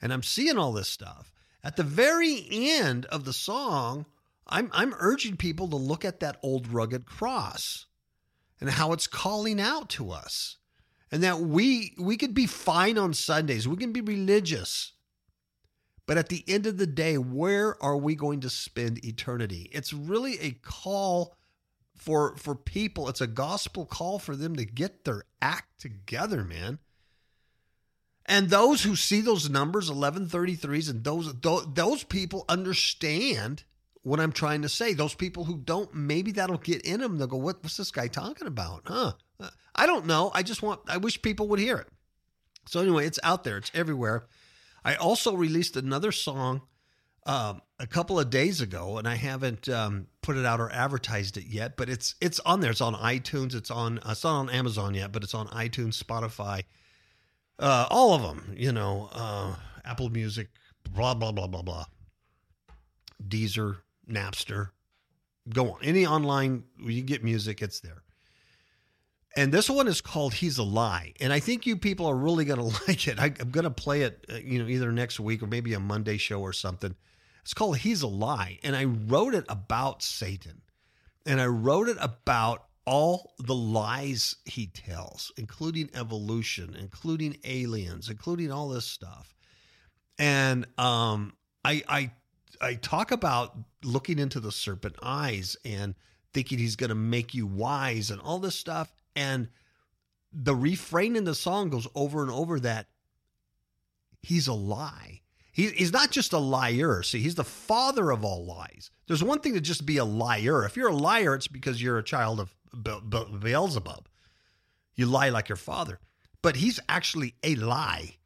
[0.00, 1.32] And I'm seeing all this stuff.
[1.64, 4.06] At the very end of the song,
[4.46, 7.86] I'm I'm urging people to look at that old rugged cross
[8.60, 10.56] and how it's calling out to us.
[11.10, 13.68] And that we we could be fine on Sundays.
[13.68, 14.92] We can be religious.
[16.06, 19.70] But at the end of the day, where are we going to spend eternity?
[19.72, 21.36] It's really a call
[21.96, 23.08] for for people.
[23.08, 26.80] It's a gospel call for them to get their act together, man.
[28.26, 33.64] And those who see those numbers, 1133s, and those, those those people understand
[34.02, 34.94] what I'm trying to say.
[34.94, 37.18] Those people who don't, maybe that'll get in them.
[37.18, 38.82] They'll go, what, what's this guy talking about?
[38.86, 39.12] Huh?
[39.40, 40.30] Uh, I don't know.
[40.34, 41.88] I just want, I wish people would hear it.
[42.66, 43.56] So anyway, it's out there.
[43.56, 44.26] It's everywhere.
[44.84, 46.62] I also released another song
[47.26, 51.36] um, a couple of days ago, and I haven't um, put it out or advertised
[51.36, 51.76] it yet.
[51.76, 52.72] But it's it's on there.
[52.72, 53.54] It's on iTunes.
[53.54, 56.64] It's on it's not on Amazon yet, but it's on iTunes, Spotify,
[57.58, 58.54] uh, all of them.
[58.56, 60.48] You know, uh, Apple Music,
[60.90, 61.84] blah blah blah blah blah.
[63.26, 64.70] Deezer, Napster,
[65.48, 68.02] go on any online you get music, it's there.
[69.34, 72.44] And this one is called "He's a Lie," and I think you people are really
[72.44, 73.18] going to like it.
[73.18, 75.80] I, I'm going to play it, uh, you know, either next week or maybe a
[75.80, 76.94] Monday show or something.
[77.42, 80.62] It's called "He's a Lie," and I wrote it about Satan,
[81.24, 88.50] and I wrote it about all the lies he tells, including evolution, including aliens, including
[88.50, 89.34] all this stuff.
[90.18, 92.10] And um, I, I,
[92.60, 95.94] I talk about looking into the serpent eyes and
[96.32, 98.92] thinking he's going to make you wise and all this stuff.
[99.14, 99.48] And
[100.32, 102.86] the refrain in the song goes over and over that
[104.22, 105.20] he's a lie.
[105.52, 107.02] He, he's not just a liar.
[107.02, 108.90] See, he's the father of all lies.
[109.06, 110.64] There's one thing to just be a liar.
[110.64, 114.08] If you're a liar, it's because you're a child of Beelzebub.
[114.94, 115.98] You lie like your father.
[116.42, 118.16] But he's actually a lie.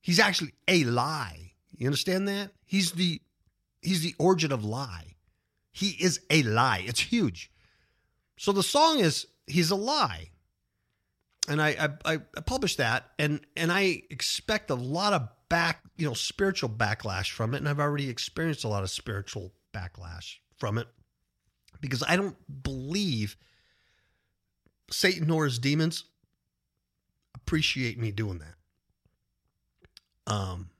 [0.00, 1.52] He's actually a lie.
[1.76, 2.52] You understand that?
[2.64, 3.20] He's the
[3.80, 5.16] he's the origin of lie.
[5.72, 6.84] He is a lie.
[6.86, 7.50] It's huge.
[8.36, 10.30] So the song is he's a lie.
[11.48, 16.06] And I, I I published that and and I expect a lot of back, you
[16.06, 17.58] know, spiritual backlash from it.
[17.58, 20.88] And I've already experienced a lot of spiritual backlash from it
[21.80, 23.36] because I don't believe
[24.92, 26.04] Satan nor his demons
[27.34, 28.54] appreciate me doing that.
[30.32, 30.70] Um,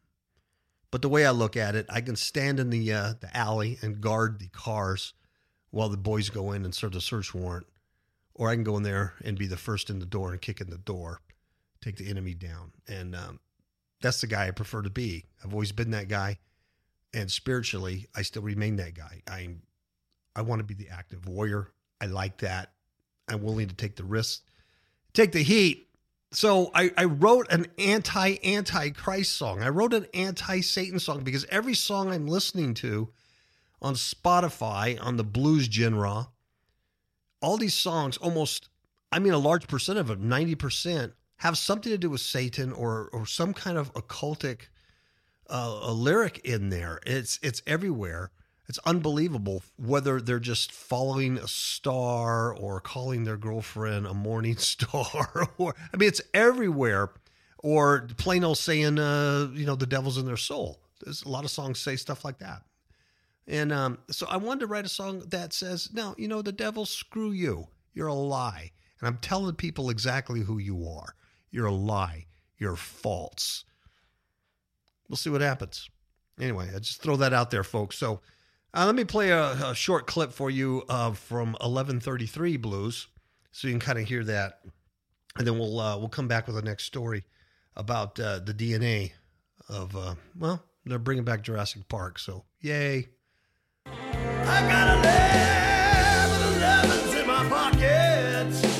[0.90, 3.78] but the way I look at it, I can stand in the uh, the alley
[3.82, 5.14] and guard the cars
[5.70, 7.66] while the boys go in and serve the search warrant,
[8.34, 10.60] or I can go in there and be the first in the door and kick
[10.60, 11.20] in the door,
[11.80, 13.40] take the enemy down, and um,
[14.02, 15.24] that's the guy I prefer to be.
[15.42, 16.38] I've always been that guy,
[17.14, 19.22] and spiritually, I still remain that guy.
[19.26, 19.62] I'm
[20.36, 21.68] I want to be the active warrior.
[22.00, 22.72] I like that.
[23.28, 24.42] I'm willing to take the risk,
[25.12, 25.88] take the heat.
[26.32, 29.62] So I, I wrote an anti anti Christ song.
[29.62, 33.10] I wrote an anti Satan song because every song I'm listening to
[33.82, 36.28] on Spotify on the blues genre,
[37.42, 38.68] all these songs, almost,
[39.10, 43.10] I mean, a large percent of them, 90%, have something to do with Satan or
[43.12, 44.68] or some kind of occultic
[45.50, 47.00] uh, lyric in there.
[47.04, 48.30] It's it's everywhere.
[48.68, 55.48] It's unbelievable whether they're just following a star or calling their girlfriend a morning star
[55.58, 57.10] or I mean it's everywhere
[57.58, 60.80] or plain old saying uh, you know the devil's in their soul.
[61.02, 62.62] There's a lot of songs say stuff like that.
[63.46, 66.52] And um, so I wanted to write a song that says, no, you know, the
[66.52, 67.66] devil, screw you.
[67.92, 68.70] You're a lie.
[69.00, 71.14] And I'm telling people exactly who you are.
[71.50, 72.26] You're a lie.
[72.56, 73.64] You're false.
[75.08, 75.90] We'll see what happens.
[76.40, 77.98] Anyway, I just throw that out there, folks.
[77.98, 78.20] So
[78.74, 83.08] uh, let me play a, a, short clip for you uh, from 1133 Blues,
[83.50, 84.60] so you can kind of hear that,
[85.36, 87.24] and then we'll uh, we'll come back with the next story
[87.76, 89.12] about uh, the DNA
[89.68, 93.08] of uh, well, they're bringing back Jurassic Park, so yay!
[93.86, 94.88] I got
[96.62, 98.71] elevens in my pockets,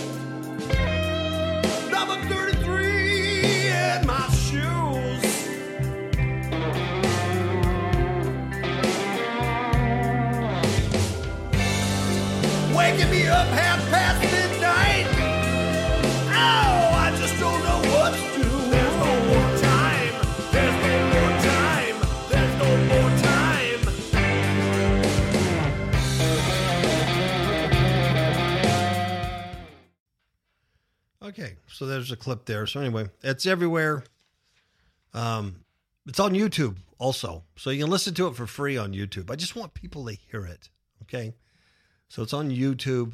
[13.33, 15.07] up half past midnight.
[16.29, 18.49] Oh, I just don't know what to do.
[18.71, 20.15] There's no more time.
[20.53, 21.97] There's no more time.
[22.29, 23.81] There's no more time.
[31.23, 32.67] Okay, so there's a clip there.
[32.67, 34.05] So anyway, it's everywhere.
[35.15, 35.65] Um,
[36.07, 37.45] it's on YouTube also.
[37.57, 39.31] So you can listen to it for free on YouTube.
[39.31, 40.69] I just want people to hear it.
[41.03, 41.35] Okay.
[42.09, 43.13] So it's on YouTube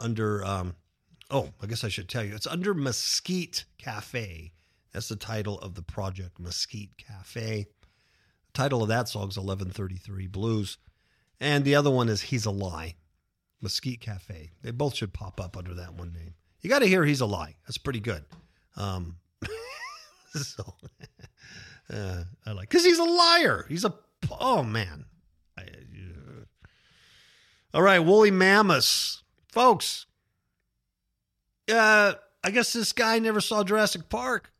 [0.00, 0.74] under, um,
[1.30, 4.52] oh, I guess I should tell you, it's under Mesquite Cafe.
[4.92, 7.66] That's the title of the project, Mesquite Cafe.
[8.46, 10.78] The title of that song is 1133 Blues.
[11.40, 12.96] And the other one is He's a Lie,
[13.62, 14.50] Mesquite Cafe.
[14.62, 16.34] They both should pop up under that one name.
[16.60, 17.56] You got to hear He's a Lie.
[17.66, 18.24] That's pretty good.
[18.76, 19.16] Um,
[20.34, 20.74] so
[21.92, 23.66] uh, I like, because he's a liar.
[23.68, 23.94] He's a,
[24.38, 25.06] oh man.
[25.56, 26.44] I, uh,
[27.72, 29.19] all right, woolly mammoths.
[29.52, 30.06] Folks,
[31.72, 34.52] uh, I guess this guy never saw Jurassic Park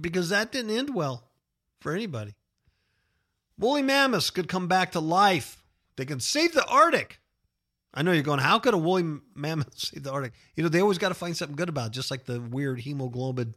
[0.00, 1.24] because that didn't end well
[1.80, 2.34] for anybody.
[3.58, 5.64] Woolly mammoths could come back to life.
[5.96, 7.20] They can save the Arctic.
[7.92, 10.32] I know you're going, how could a woolly mammoth save the Arctic?
[10.54, 12.80] You know, they always got to find something good about it, just like the weird
[12.80, 13.54] hemoglobin,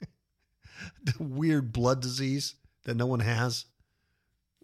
[1.04, 3.66] the weird blood disease that no one has.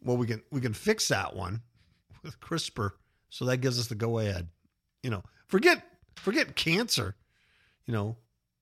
[0.00, 1.62] Well, we can we can fix that one
[2.22, 2.92] with CRISPR,
[3.36, 4.48] so that gives us the go ahead.
[5.02, 5.84] You know, forget
[6.16, 7.14] forget cancer,
[7.84, 8.16] you know,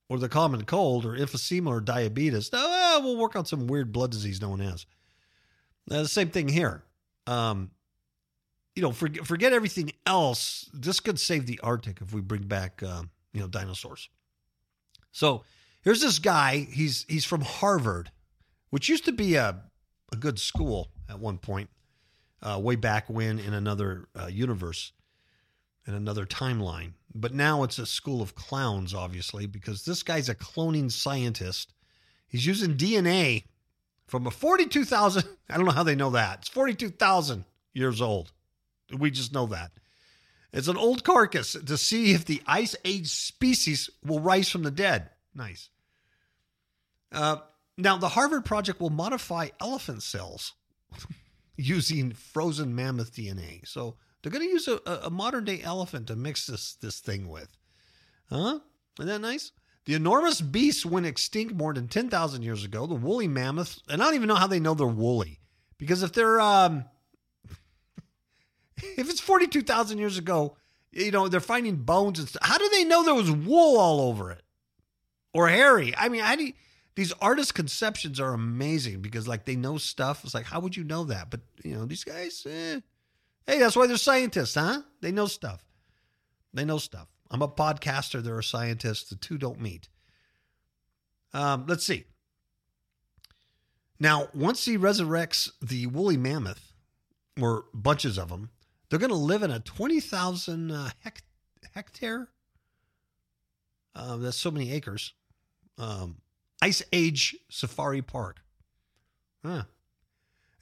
[0.09, 2.53] or the common cold or emphysema or diabetes.
[2.53, 4.85] No, well, work on some weird blood disease no one has.
[5.89, 6.83] Uh, the same thing here.
[7.29, 7.71] Um,
[8.75, 10.69] you know, forget, forget everything else.
[10.75, 14.09] This could save the Arctic if we bring back, um, you know, dinosaurs.
[15.13, 15.45] So
[15.83, 16.67] here's this guy.
[16.69, 18.11] He's he's from Harvard,
[18.71, 19.63] which used to be a
[20.13, 21.71] a good school at one point,
[22.45, 24.93] uh, way back when in another uh, universe,
[25.87, 26.93] in another timeline.
[27.15, 31.73] But now it's a school of clowns, obviously, because this guy's a cloning scientist.
[32.29, 33.45] He's using DNA
[34.07, 35.25] from a 42,000.
[35.49, 36.41] I don't know how they know that.
[36.41, 38.33] It's 42,000 years old.
[38.97, 39.73] We just know that.
[40.53, 44.71] It's an old carcass to see if the ice age species will rise from the
[44.71, 45.11] dead.
[45.35, 45.69] Nice.
[47.11, 47.39] Uh,
[47.77, 50.53] now, the Harvard project will modify elephant cells
[51.57, 53.67] using frozen mammoth DNA.
[53.67, 57.29] So they're going to use a, a modern day elephant to mix this, this thing
[57.29, 57.49] with.
[58.31, 58.61] Huh?
[58.99, 59.53] Isn't that nice?
[59.87, 62.87] The enormous beasts went extinct more than 10,000 years ago.
[62.87, 65.41] The woolly mammoths, and I don't even know how they know they're woolly.
[65.79, 66.87] Because if they're um,
[68.97, 70.57] if it's 42,000 years ago,
[70.93, 72.43] you know, they're finding bones and stuff.
[72.47, 74.43] How do they know there was wool all over it?
[75.33, 75.95] Or hairy?
[75.97, 76.53] I mean, how do you,
[76.97, 80.25] these artist conceptions are amazing because like they know stuff.
[80.25, 81.31] It's like, how would you know that?
[81.31, 82.81] But you know, these guys, eh.
[83.47, 84.83] hey, that's why they're scientists, huh?
[85.01, 85.65] They know stuff.
[86.53, 87.09] They know stuff.
[87.31, 88.23] I'm a podcaster.
[88.23, 89.11] They're a scientist.
[89.11, 89.89] The two don't meet.
[91.33, 92.05] Um, let's see.
[93.99, 96.75] Now, once he resurrects the woolly mammoth,
[97.41, 98.51] or bunches of them,
[98.89, 101.23] they're going to live in a 20,000 uh, hect-
[101.75, 102.29] hectare.
[103.95, 105.15] Uh, that's so many acres.
[105.79, 106.17] Um,
[106.65, 108.41] Ice Age Safari Park.
[109.45, 109.65] Huh.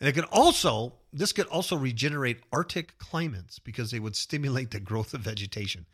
[0.01, 4.81] And it could also, this could also regenerate Arctic climates because they would stimulate the
[4.81, 5.87] growth of vegetation.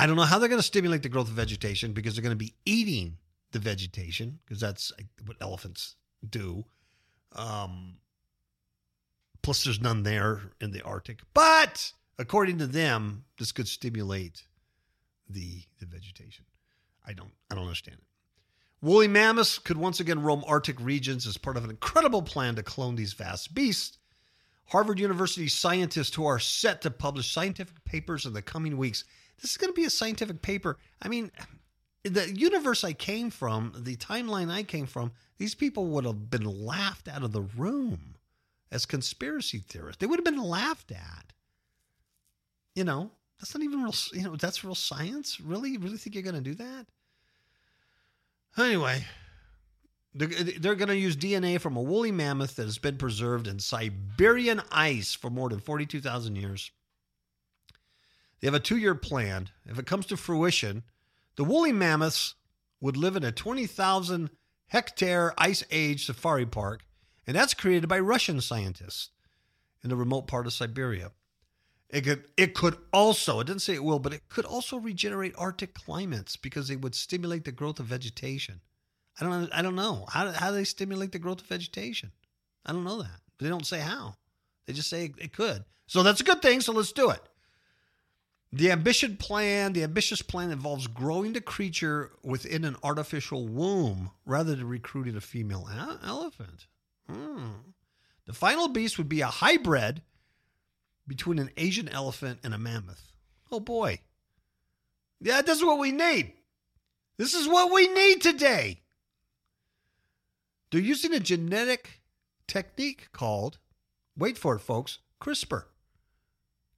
[0.00, 2.30] I don't know how they're going to stimulate the growth of vegetation because they're going
[2.30, 3.18] to be eating
[3.52, 4.92] the vegetation because that's
[5.26, 5.96] what elephants
[6.30, 6.64] do.
[7.34, 7.96] Um,
[9.42, 11.20] Plus, there's none there in the Arctic.
[11.32, 14.42] But according to them, this could stimulate
[15.28, 16.44] the the vegetation.
[17.06, 18.04] I don't I don't understand it.
[18.80, 22.62] Woolly mammoths could once again roam Arctic regions as part of an incredible plan to
[22.62, 23.98] clone these vast beasts.
[24.66, 29.04] Harvard University scientists who are set to publish scientific papers in the coming weeks.
[29.40, 30.78] This is going to be a scientific paper.
[31.02, 31.32] I mean,
[32.04, 36.44] the universe I came from, the timeline I came from, these people would have been
[36.44, 38.16] laughed out of the room
[38.70, 40.00] as conspiracy theorists.
[40.00, 41.32] They would have been laughed at.
[42.74, 43.10] You know,
[43.40, 45.40] that's not even real, you know, that's real science.
[45.40, 45.78] Really?
[45.78, 46.86] Really think you're going to do that?
[48.58, 49.04] Anyway,
[50.14, 53.60] they're, they're going to use DNA from a woolly mammoth that has been preserved in
[53.60, 56.70] Siberian ice for more than 42,000 years.
[58.40, 59.50] They have a two year plan.
[59.66, 60.82] If it comes to fruition,
[61.36, 62.34] the woolly mammoths
[62.80, 64.30] would live in a 20,000
[64.68, 66.84] hectare ice age safari park
[67.28, 69.10] and that's created by Russian scientists
[69.84, 71.12] in the remote part of Siberia.
[71.90, 75.34] It could it could also, it didn't say it will, but it could also regenerate
[75.38, 78.60] Arctic climates because they would stimulate the growth of vegetation.
[79.20, 80.04] I don't I don't know.
[80.08, 82.12] How how do they stimulate the growth of vegetation?
[82.66, 83.20] I don't know that.
[83.38, 84.16] They don't say how.
[84.66, 85.64] They just say it could.
[85.86, 87.22] So that's a good thing, so let's do it.
[88.52, 94.54] The ambition plan, the ambitious plan involves growing the creature within an artificial womb rather
[94.54, 95.68] than recruiting a female
[96.02, 96.66] elephant.
[97.08, 97.48] Hmm.
[98.26, 100.02] The final beast would be a hybrid
[101.08, 103.12] between an Asian elephant and a mammoth.
[103.50, 104.00] Oh boy.
[105.20, 106.32] Yeah, this is what we need.
[107.16, 108.82] This is what we need today.
[110.70, 112.02] They're using a genetic
[112.46, 113.58] technique called,
[114.16, 115.64] wait for it, folks, CRISPR,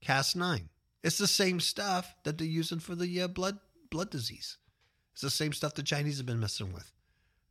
[0.03, 0.68] Cas9.
[1.03, 3.59] It's the same stuff that they're using for the uh, blood
[3.91, 4.57] blood disease.
[5.12, 6.93] It's the same stuff the Chinese have been messing with.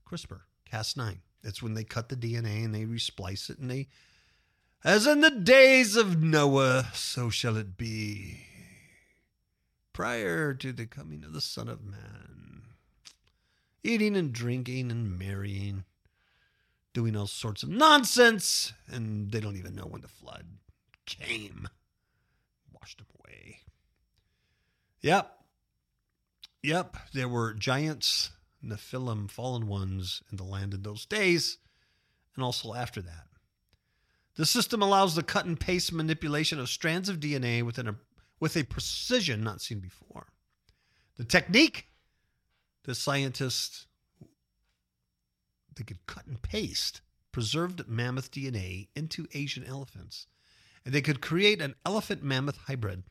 [0.09, 1.17] CRISPR, Cas9.
[1.43, 3.87] It's when they cut the DNA and they resplice it and they,
[4.83, 8.41] as in the days of Noah, so shall it be.
[9.93, 12.61] Prior to the coming of the Son of Man,
[13.83, 15.83] eating and drinking and marrying,
[16.93, 20.45] doing all sorts of nonsense, and they don't even know when the flood
[21.05, 21.67] came,
[22.71, 23.59] washed them away.
[25.01, 25.39] Yep,
[26.61, 28.31] Yep, there were giants,
[28.63, 31.57] Nephilim, fallen ones in the land in those days,
[32.35, 33.28] and also after that.
[34.39, 37.95] The system allows the cut and paste manipulation of strands of DNA within a,
[38.39, 40.27] with a precision not seen before.
[41.17, 41.89] The technique,
[42.85, 43.85] the scientists,
[45.75, 47.01] they could cut and paste
[47.33, 50.27] preserved mammoth DNA into Asian elephants,
[50.85, 53.03] and they could create an elephant mammoth hybrid.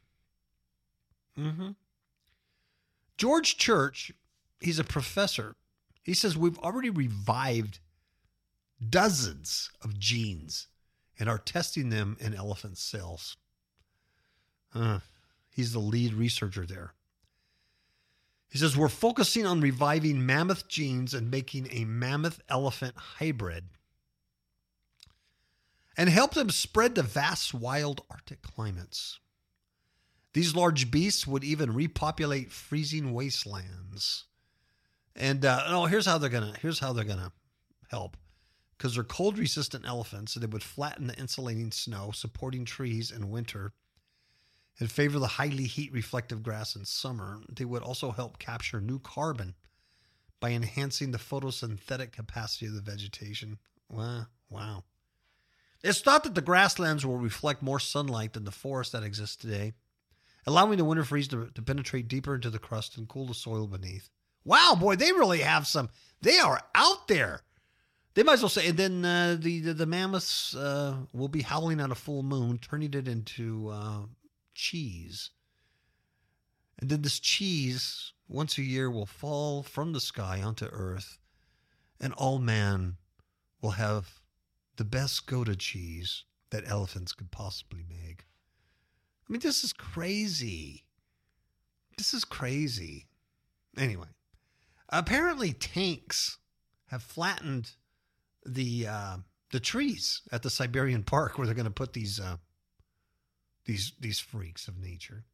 [1.39, 1.73] Mm-hmm.
[3.19, 4.13] George Church,
[4.61, 5.57] he's a professor.
[6.03, 7.81] He says we've already revived
[8.89, 10.69] dozens of genes
[11.19, 13.37] and are testing them in elephant cells.
[14.75, 15.01] Uh,
[15.51, 16.95] he's the lead researcher there.
[18.49, 23.65] He says we're focusing on reviving mammoth genes and making a mammoth elephant hybrid
[25.97, 29.19] and help them spread to vast wild Arctic climates.
[30.33, 34.25] These large beasts would even repopulate freezing wastelands.
[35.17, 37.33] And uh, oh, here's how they're gonna here's how they're gonna
[37.91, 38.17] help.
[38.79, 43.31] Because they're cold resistant elephants, so they would flatten the insulating snow, supporting trees in
[43.31, 43.73] winter,
[44.79, 47.41] and favor the highly heat reflective grass in summer.
[47.51, 49.55] They would also help capture new carbon
[50.39, 53.59] by enhancing the photosynthetic capacity of the vegetation.
[53.91, 54.85] Wow, wow.
[55.83, 59.73] It's thought that the grasslands will reflect more sunlight than the forests that exist today
[60.49, 63.67] allowing the winter freeze to, to penetrate deeper into the crust and cool the soil
[63.67, 64.09] beneath.
[64.45, 65.91] Wow, boy, they really have some.
[66.23, 67.43] They are out there.
[68.19, 71.43] They might as well say, and then uh, the, the, the mammoths uh, will be
[71.43, 74.07] howling on a full moon, turning it into uh,
[74.55, 75.31] cheese.
[76.81, 81.21] And then this cheese, once a year, will fall from the sky onto earth,
[82.01, 82.97] and all man
[83.63, 84.19] will have
[84.75, 88.25] the best Gouda cheese that elephants could possibly make.
[89.29, 90.83] I mean, this is crazy.
[91.97, 93.07] This is crazy.
[93.77, 94.09] Anyway,
[94.89, 96.39] apparently tanks
[96.87, 97.75] have flattened
[98.55, 99.17] the uh,
[99.51, 102.37] the trees at the Siberian Park where they're going to put these uh,
[103.65, 105.25] these these freaks of nature.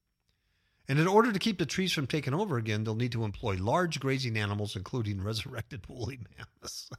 [0.87, 3.57] And in order to keep the trees from taking over again, they'll need to employ
[3.57, 6.91] large grazing animals, including resurrected woolly mammoths.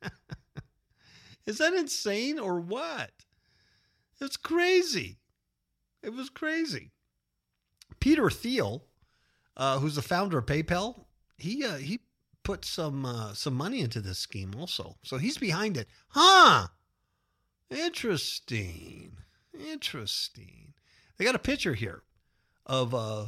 [1.46, 3.10] Is that insane or what?
[4.20, 5.18] It's crazy.
[6.02, 6.92] It was crazy.
[7.98, 8.84] Peter Thiel,
[9.56, 11.06] uh, who's the founder of PayPal,
[11.36, 12.00] he uh, he
[12.50, 15.86] put some uh, some money into this scheme also, so he's behind it.
[16.08, 16.66] Huh?
[17.70, 19.18] Interesting.
[19.54, 20.74] Interesting.
[21.16, 22.02] They got a picture here
[22.66, 23.26] of uh,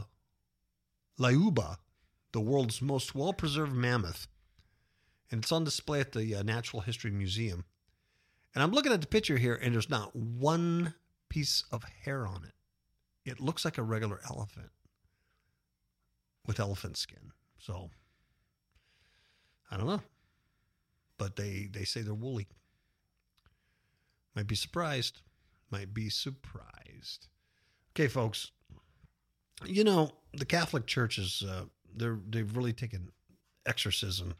[1.20, 1.77] Lyuba,
[2.33, 4.27] the world's most well preserved mammoth,
[5.31, 7.64] and it's on display at the uh, Natural History Museum.
[8.57, 10.95] And I'm looking at the picture here, and there's not one
[11.29, 13.31] piece of hair on it.
[13.31, 14.70] It looks like a regular elephant
[16.45, 17.31] with elephant skin.
[17.61, 17.91] So
[19.73, 20.03] I don't know.
[21.16, 22.47] But they, they say they're woolly.
[24.37, 25.23] Might be surprised.
[25.70, 27.29] Might be surprised.
[27.95, 28.51] Okay, folks.
[29.64, 31.64] You know, the Catholic Church is uh,
[31.95, 33.09] they're they've really taken
[33.66, 34.35] exorcism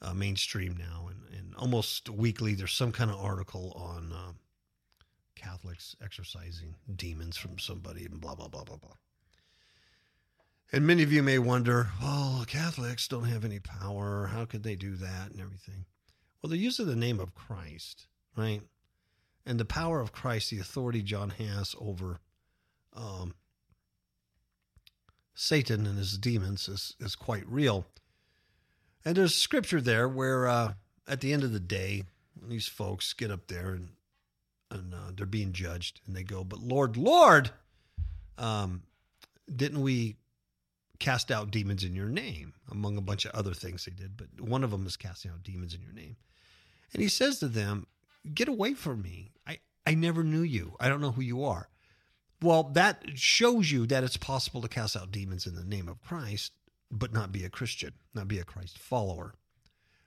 [0.00, 4.32] uh, mainstream now, and, and almost weekly there's some kind of article on uh,
[5.34, 8.94] Catholics exorcising demons from somebody, and blah blah blah blah blah.
[10.70, 14.26] And many of you may wonder, well, Catholics don't have any power.
[14.26, 15.86] How could they do that and everything?
[16.42, 18.06] Well, they're using the name of Christ,
[18.36, 18.60] right?
[19.46, 22.20] And the power of Christ, the authority John has over
[22.94, 23.34] um,
[25.34, 27.86] Satan and his demons is, is quite real.
[29.04, 30.74] And there's scripture there where uh,
[31.06, 32.04] at the end of the day,
[32.46, 33.88] these folks get up there and
[34.70, 37.50] and uh, they're being judged, and they go, "But Lord, Lord,
[38.36, 38.82] um,
[39.54, 40.16] didn't we
[40.98, 44.40] cast out demons in your name?" Among a bunch of other things they did, but
[44.40, 46.16] one of them is casting out demons in your name.
[46.92, 47.86] And he says to them,
[48.34, 49.32] "Get away from me!
[49.46, 50.76] I I never knew you.
[50.80, 51.68] I don't know who you are."
[52.40, 56.00] Well, that shows you that it's possible to cast out demons in the name of
[56.00, 56.52] Christ
[56.90, 59.34] but not be a Christian, not be a Christ follower.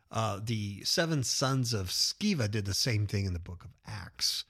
[0.10, 4.46] Uh, the seven sons of Sceva did the same thing in the book of Acts.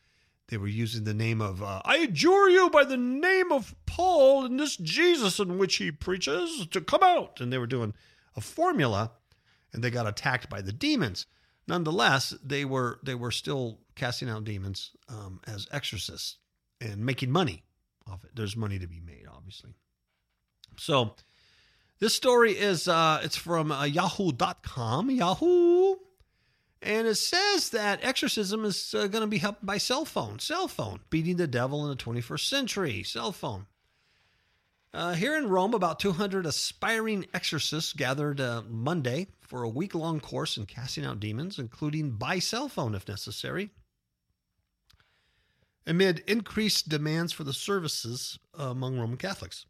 [0.52, 4.44] They were using the name of, uh, I adjure you by the name of Paul
[4.44, 7.40] and this Jesus in which he preaches to come out.
[7.40, 7.94] And they were doing
[8.36, 9.12] a formula
[9.72, 11.26] and they got attacked by the demons.
[11.68, 16.38] Nonetheless, they were they were still casting out demons um, as exorcists
[16.82, 17.64] and making money
[18.06, 18.32] off it.
[18.36, 19.72] There's money to be made, obviously.
[20.78, 21.16] So
[22.00, 25.12] this story is uh, it's from uh, Yahoo.com.
[25.12, 25.91] Yahoo.
[26.82, 30.40] And it says that exorcism is uh, going to be helped by cell phone.
[30.40, 33.04] Cell phone, beating the devil in the 21st century.
[33.04, 33.68] Cell phone.
[34.94, 40.20] Uh, here in Rome, about 200 aspiring exorcists gathered uh, Monday for a week long
[40.20, 43.70] course in casting out demons, including by cell phone if necessary.
[45.86, 49.66] Amid increased demands for the services uh, among Roman Catholics.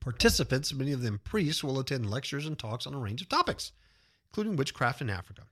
[0.00, 3.72] Participants, many of them priests, will attend lectures and talks on a range of topics,
[4.28, 5.42] including witchcraft in Africa.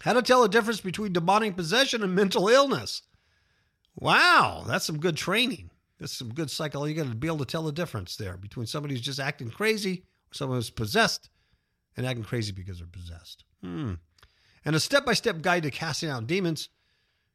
[0.00, 3.02] How to tell the difference between demonic possession and mental illness.
[3.94, 5.70] Wow, that's some good training.
[5.98, 6.94] That's some good psychology.
[6.94, 9.50] You got to be able to tell the difference there between somebody who's just acting
[9.50, 11.30] crazy or someone who's possessed
[11.96, 13.44] and acting crazy because they're possessed.
[13.62, 13.94] Hmm.
[14.64, 16.68] And a step by step guide to casting out demons.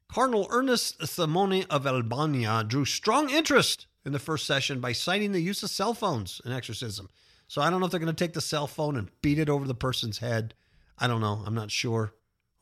[0.08, 5.40] Cardinal Ernest Simone of Albania drew strong interest in the first session by citing the
[5.40, 7.08] use of cell phones in exorcism.
[7.48, 9.48] So I don't know if they're going to take the cell phone and beat it
[9.48, 10.54] over the person's head.
[10.98, 11.42] I don't know.
[11.44, 12.14] I'm not sure.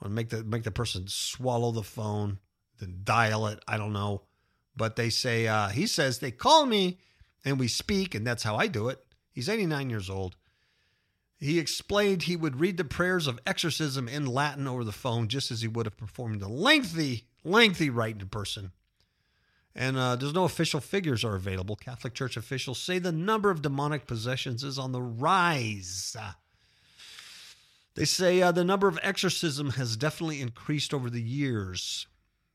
[0.09, 2.39] Make the make the person swallow the phone,
[2.79, 3.63] then dial it.
[3.69, 4.23] I don't know.
[4.75, 6.99] But they say uh, he says they call me
[7.45, 9.05] and we speak, and that's how I do it.
[9.31, 10.37] He's 89 years old.
[11.39, 15.51] He explained he would read the prayers of exorcism in Latin over the phone, just
[15.51, 18.73] as he would have performed a lengthy, lengthy rite in person.
[19.75, 21.77] And uh, there's no official figures are available.
[21.77, 26.17] Catholic Church officials say the number of demonic possessions is on the rise.
[27.95, 32.07] They say uh, the number of exorcism has definitely increased over the years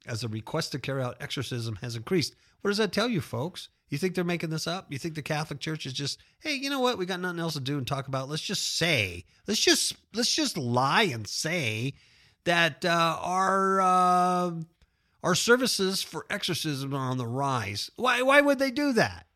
[0.05, 2.35] as the request to carry out exorcism has increased.
[2.61, 3.69] What does that tell you, folks?
[3.89, 4.91] You think they're making this up?
[4.91, 6.97] You think the Catholic Church is just, hey, you know what?
[6.97, 8.29] We got nothing else to do and talk about.
[8.29, 11.93] Let's just say, let's just let's just lie and say
[12.45, 14.51] that uh, our uh,
[15.23, 17.91] our services for exorcism are on the rise.
[17.95, 19.27] Why why would they do that?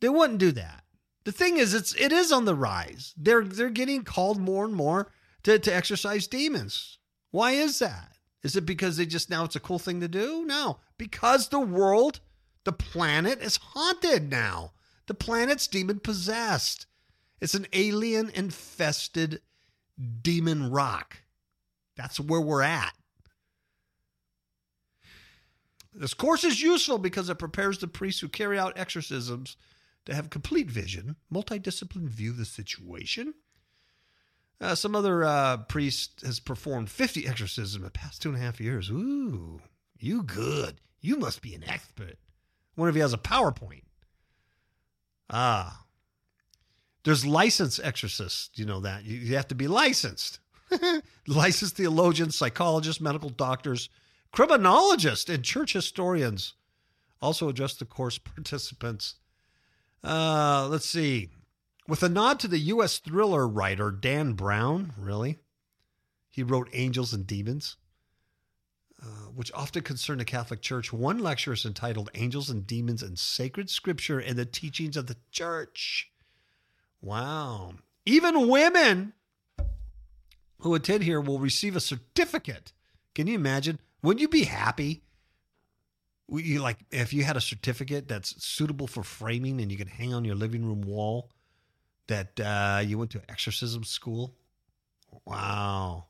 [0.00, 0.84] They wouldn't do that.
[1.26, 3.12] The thing is, it's it is on the rise.
[3.16, 5.10] They're they're getting called more and more
[5.42, 6.98] to, to exorcise demons.
[7.32, 8.12] Why is that?
[8.44, 10.44] Is it because they just now it's a cool thing to do?
[10.46, 12.20] No, because the world,
[12.62, 14.70] the planet is haunted now.
[15.08, 16.86] The planet's demon possessed.
[17.40, 19.40] It's an alien infested
[20.22, 21.16] demon rock.
[21.96, 22.92] That's where we're at.
[25.92, 29.56] This course is useful because it prepares the priests who carry out exorcisms
[30.06, 33.34] to have complete vision, multidisciplinary view of the situation,
[34.60, 38.40] uh, some other uh, priest has performed 50 exorcisms in the past two and a
[38.40, 38.88] half years.
[38.88, 39.60] Ooh,
[39.98, 40.80] you good.
[41.00, 42.16] You must be an expert.
[42.76, 43.82] Wonder if he has a PowerPoint.
[45.28, 45.84] Ah.
[47.04, 48.50] There's licensed exorcists.
[48.58, 49.04] You know that.
[49.04, 50.40] You, you have to be licensed.
[51.26, 53.88] licensed theologians, psychologists, medical doctors,
[54.32, 56.54] criminologists, and church historians
[57.20, 59.16] also address the course participants.
[60.02, 61.30] Uh, let's see.
[61.88, 62.98] With a nod to the U.S.
[62.98, 65.38] thriller writer Dan Brown, really?
[66.28, 67.76] He wrote Angels and Demons,
[69.02, 70.92] uh, which often concern the Catholic Church.
[70.92, 75.16] One lecture is entitled Angels and Demons and Sacred Scripture and the Teachings of the
[75.30, 76.10] Church.
[77.00, 77.74] Wow.
[78.04, 79.12] Even women
[80.58, 82.72] who attend here will receive a certificate.
[83.14, 83.78] Can you imagine?
[84.02, 85.02] Wouldn't you be happy?
[86.28, 90.12] You like if you had a certificate that's suitable for framing and you could hang
[90.12, 91.30] on your living room wall
[92.08, 94.34] that uh, you went to exorcism school.
[95.24, 96.06] Wow.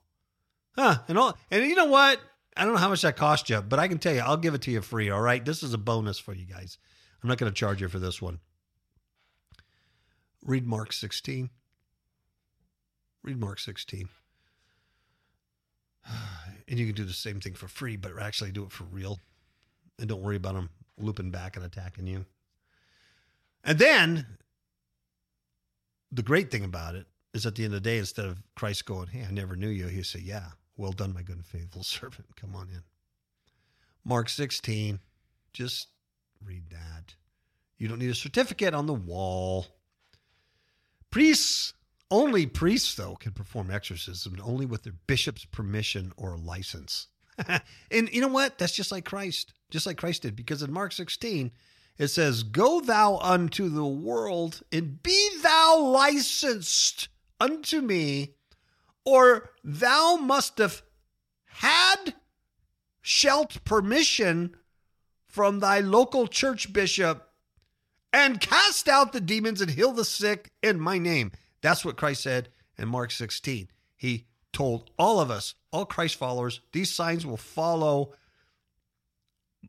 [0.75, 0.99] Huh.
[1.09, 2.21] And all and you know what?
[2.57, 4.55] I don't know how much that cost you, but I can tell you, I'll give
[4.55, 5.11] it to you free.
[5.11, 5.45] All right.
[5.45, 6.79] This is a bonus for you guys.
[7.23, 8.39] I'm not going to charge you for this one.
[10.43, 11.51] Read Mark 16.
[13.23, 14.09] Read Mark 16.
[16.69, 19.21] And you can do the same thing for free, but actually do it for real.
[19.99, 22.25] And don't worry about them looping back and attacking you.
[23.65, 24.27] And then
[26.13, 28.87] the great thing about it is at the end of the day, instead of Christ
[28.87, 31.83] going, Hey, I never knew you, he say, Yeah, well done, my good and faithful
[31.85, 32.37] servant.
[32.37, 32.83] Come on in.
[34.05, 35.01] Mark 16,
[35.53, 35.89] just
[36.45, 37.15] read that.
[37.79, 39.67] You don't need a certificate on the wall.
[41.11, 41.75] Priests,
[42.11, 47.09] only priests, though, can perform exorcism, only with their bishop's permission or license.
[47.91, 48.59] and you know what?
[48.59, 51.51] That's just like Christ, just like Christ did, because in Mark 16,
[51.99, 57.09] it says, Go thou unto the world and be thou licensed
[57.41, 58.35] unto me
[59.05, 60.83] or thou must have
[61.47, 62.15] had
[63.01, 64.57] shalt permission
[65.29, 67.31] from thy local church bishop
[68.13, 71.31] and cast out the demons and heal the sick in my name.
[71.61, 72.49] That's what Christ said
[72.79, 73.69] in Mark 16.
[73.97, 78.13] He told all of us, all Christ followers, these signs will follow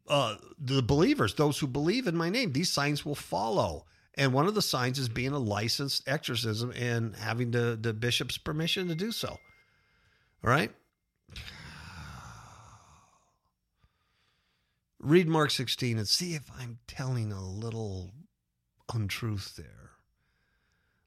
[0.08, 2.54] uh, the believers, those who believe in my name.
[2.54, 3.86] These signs will follow.
[4.16, 8.38] And one of the signs is being a licensed exorcism and having the, the bishop's
[8.38, 9.30] permission to do so.
[9.30, 10.72] All right?
[15.00, 18.12] Read Mark 16 and see if I'm telling a little
[18.94, 19.92] untruth there.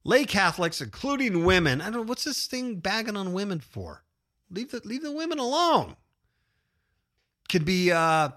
[0.05, 4.05] Lay Catholics, including women, I don't know what's this thing bagging on women for?
[4.51, 5.97] Leave the leave the women alone.
[7.49, 8.31] Could be uh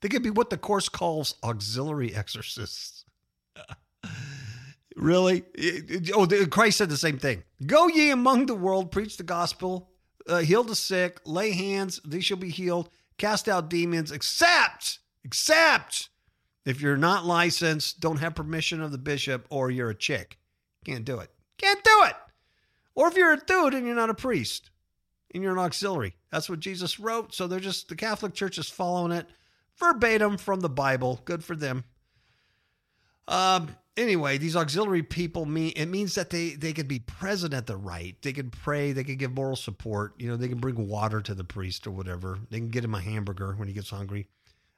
[0.00, 3.04] they could be what the course calls auxiliary exorcists.
[4.96, 5.44] really?
[6.14, 7.42] Oh, Christ said the same thing.
[7.66, 9.90] Go ye among the world, preach the gospel,
[10.28, 16.10] uh, heal the sick, lay hands, they shall be healed, cast out demons, except, except
[16.64, 20.38] if you're not licensed, don't have permission of the bishop, or you're a chick.
[20.84, 21.30] Can't do it.
[21.56, 22.14] Can't do it.
[22.94, 24.70] Or if you're a dude and you're not a priest
[25.32, 26.14] and you're an auxiliary.
[26.30, 27.34] That's what Jesus wrote.
[27.34, 29.26] So they're just, the Catholic Church is following it
[29.78, 31.20] verbatim from the Bible.
[31.24, 31.84] Good for them.
[33.26, 37.66] Um, anyway, these auxiliary people mean it means that they they could be present at
[37.66, 38.22] the rite.
[38.22, 38.92] They can pray.
[38.92, 40.14] They can give moral support.
[40.18, 42.38] You know, they can bring water to the priest or whatever.
[42.50, 44.28] They can get him a hamburger when he gets hungry.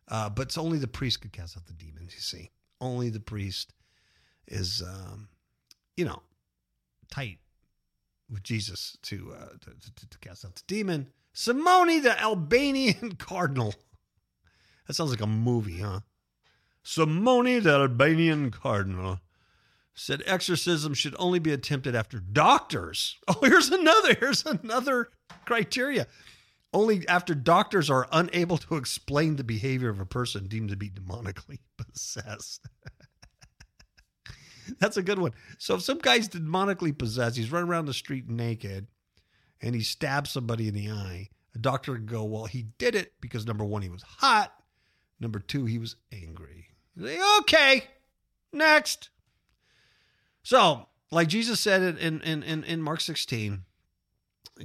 [0.09, 2.13] Uh, but it's only the priest could cast out the demons.
[2.15, 3.73] You see, only the priest
[4.49, 5.29] is, um,
[5.97, 6.23] you know,
[7.11, 7.39] tight
[8.29, 11.09] with Jesus to, uh, to, to, to cast out the demon.
[11.33, 13.75] Simone, the Albanian cardinal.
[14.91, 16.01] That sounds like a movie, huh?
[16.83, 19.21] Simone, the Albanian cardinal,
[19.95, 23.17] said exorcism should only be attempted after doctors.
[23.29, 24.15] Oh, here's another.
[24.15, 25.11] Here's another
[25.47, 26.09] criteria.
[26.73, 30.91] Only after doctors are unable to explain the behavior of a person deemed to be
[30.91, 32.67] demonically possessed.
[34.81, 35.35] That's a good one.
[35.59, 38.89] So if some guy's demonically possessed, he's running around the street naked,
[39.63, 43.13] and he stabs somebody in the eye, a doctor would go, Well, he did it
[43.21, 44.53] because number one, he was hot.
[45.21, 46.69] Number two, he was angry.
[47.41, 47.85] Okay,
[48.53, 49.11] next.
[50.43, 53.65] So, like Jesus said in, in, in, in Mark 16,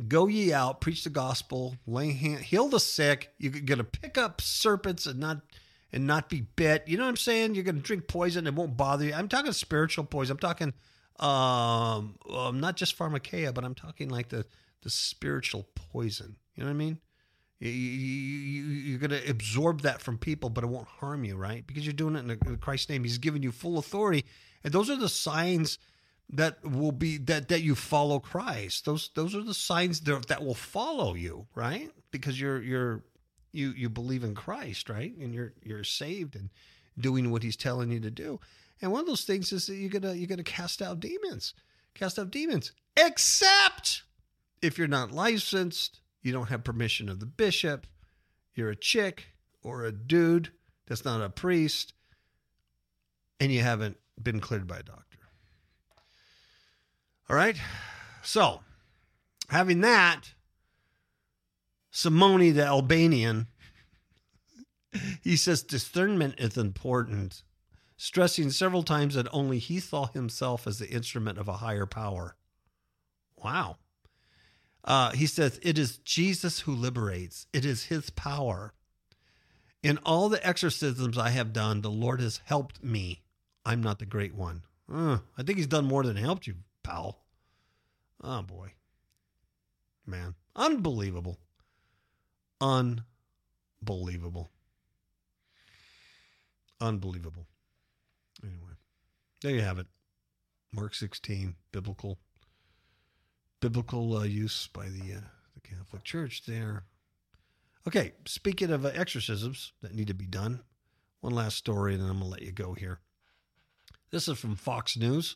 [0.07, 3.33] go ye out, preach the gospel, lay hand, heal the sick.
[3.37, 5.41] You're to pick up serpents and not
[5.91, 6.83] and not be bit.
[6.87, 7.55] You know what I'm saying?
[7.55, 9.13] You're to drink poison; it won't bother you.
[9.13, 10.33] I'm talking spiritual poison.
[10.33, 10.73] I'm talking
[11.19, 14.45] um, um, not just pharmakeia, but I'm talking like the
[14.81, 16.35] the spiritual poison.
[16.55, 16.99] You know what I mean?
[17.59, 21.65] You, you, are going to absorb that from people, but it won't harm you, right?
[21.65, 23.03] Because you're doing it in Christ's name.
[23.03, 24.25] He's given you full authority,
[24.63, 25.79] and those are the signs
[26.29, 28.85] that will be that that you follow Christ.
[28.85, 31.91] Those those are the signs that, that will follow you, right?
[32.11, 33.03] Because you're you're
[33.51, 35.15] you you believe in Christ, right?
[35.17, 36.49] And you're you're saved and
[36.99, 38.39] doing what He's telling you to do.
[38.81, 41.53] And one of those things is that you're gonna you're gonna cast out demons,
[41.93, 44.03] cast out demons, except
[44.61, 47.85] if you're not licensed you don't have permission of the bishop,
[48.55, 49.27] you're a chick
[49.61, 50.49] or a dude
[50.87, 51.93] that's not a priest,
[53.39, 55.17] and you haven't been cleared by a doctor.
[57.29, 57.57] All right?
[58.23, 58.61] So,
[59.49, 60.33] having that,
[61.91, 63.47] Simone the Albanian,
[65.21, 67.43] he says discernment is important,
[67.97, 72.35] stressing several times that only he saw himself as the instrument of a higher power.
[73.37, 73.77] Wow.
[74.85, 78.73] Uh, he says, It is Jesus who liberates, it is his power.
[79.81, 83.23] In all the exorcisms I have done, the Lord has helped me.
[83.65, 84.63] I'm not the great one.
[84.91, 87.19] Uh, I think he's done more than helped you, pal.
[88.23, 88.73] Oh, boy.
[90.05, 91.39] Man, unbelievable.
[92.61, 94.49] Unbelievable.
[96.79, 97.47] Unbelievable.
[98.43, 98.73] Anyway,
[99.41, 99.87] there you have it.
[100.71, 102.19] Mark 16, biblical
[103.65, 105.21] biblical uh, use by the uh,
[105.55, 106.83] the Catholic Church there.
[107.87, 110.61] Okay, speaking of uh, exorcisms that need to be done,
[111.21, 112.99] one last story, and then I'm to let you go here.
[114.11, 115.35] This is from Fox News.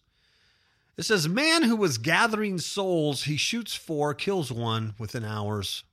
[0.96, 5.84] It says, Man who was gathering souls, he shoots four, kills one within hours.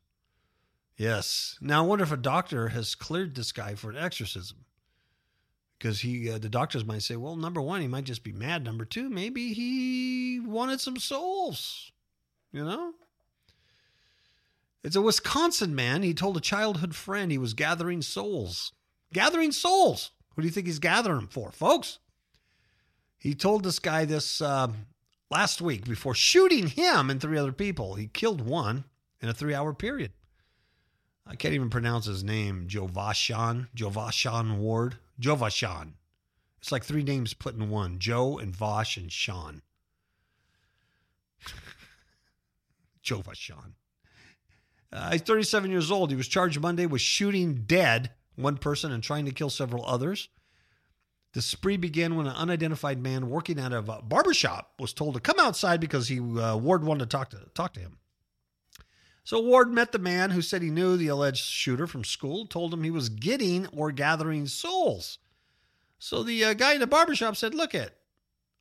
[0.99, 1.57] Yes.
[1.62, 4.66] Now I wonder if a doctor has cleared this guy for an exorcism.
[5.78, 8.62] Because he, uh, the doctors might say, well, number one, he might just be mad.
[8.62, 11.93] Number two, maybe he wanted some souls.
[12.57, 12.94] You know?
[14.82, 16.02] It's a Wisconsin man.
[16.02, 18.72] He told a childhood friend he was gathering souls.
[19.12, 20.12] Gathering souls.
[20.34, 21.98] Who do you think he's gathering them for, folks?
[23.18, 24.68] He told this guy this uh,
[25.30, 27.96] last week before shooting him and three other people.
[27.96, 28.84] He killed one
[29.20, 30.12] in a three hour period.
[31.26, 32.68] I can't even pronounce his name.
[32.68, 35.92] Jovashan, Jovashan Ward, Jovashan.
[36.62, 39.61] It's like three names put in one Joe and Vosh and Sean.
[43.07, 43.72] Jovashan.
[44.92, 46.11] Uh, he's 37 years old.
[46.11, 50.28] He was charged Monday with shooting dead one person and trying to kill several others.
[51.32, 55.20] The spree began when an unidentified man working out of a barbershop was told to
[55.20, 57.98] come outside because he uh, Ward wanted to talk to talk to him.
[59.22, 62.72] So Ward met the man who said he knew the alleged shooter from school, told
[62.72, 65.18] him he was getting or gathering souls.
[65.98, 67.94] So the uh, guy in the barbershop said, "Look it,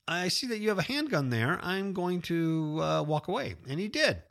[0.07, 1.59] I see that you have a handgun there.
[1.61, 4.21] I'm going to uh, walk away." And he did.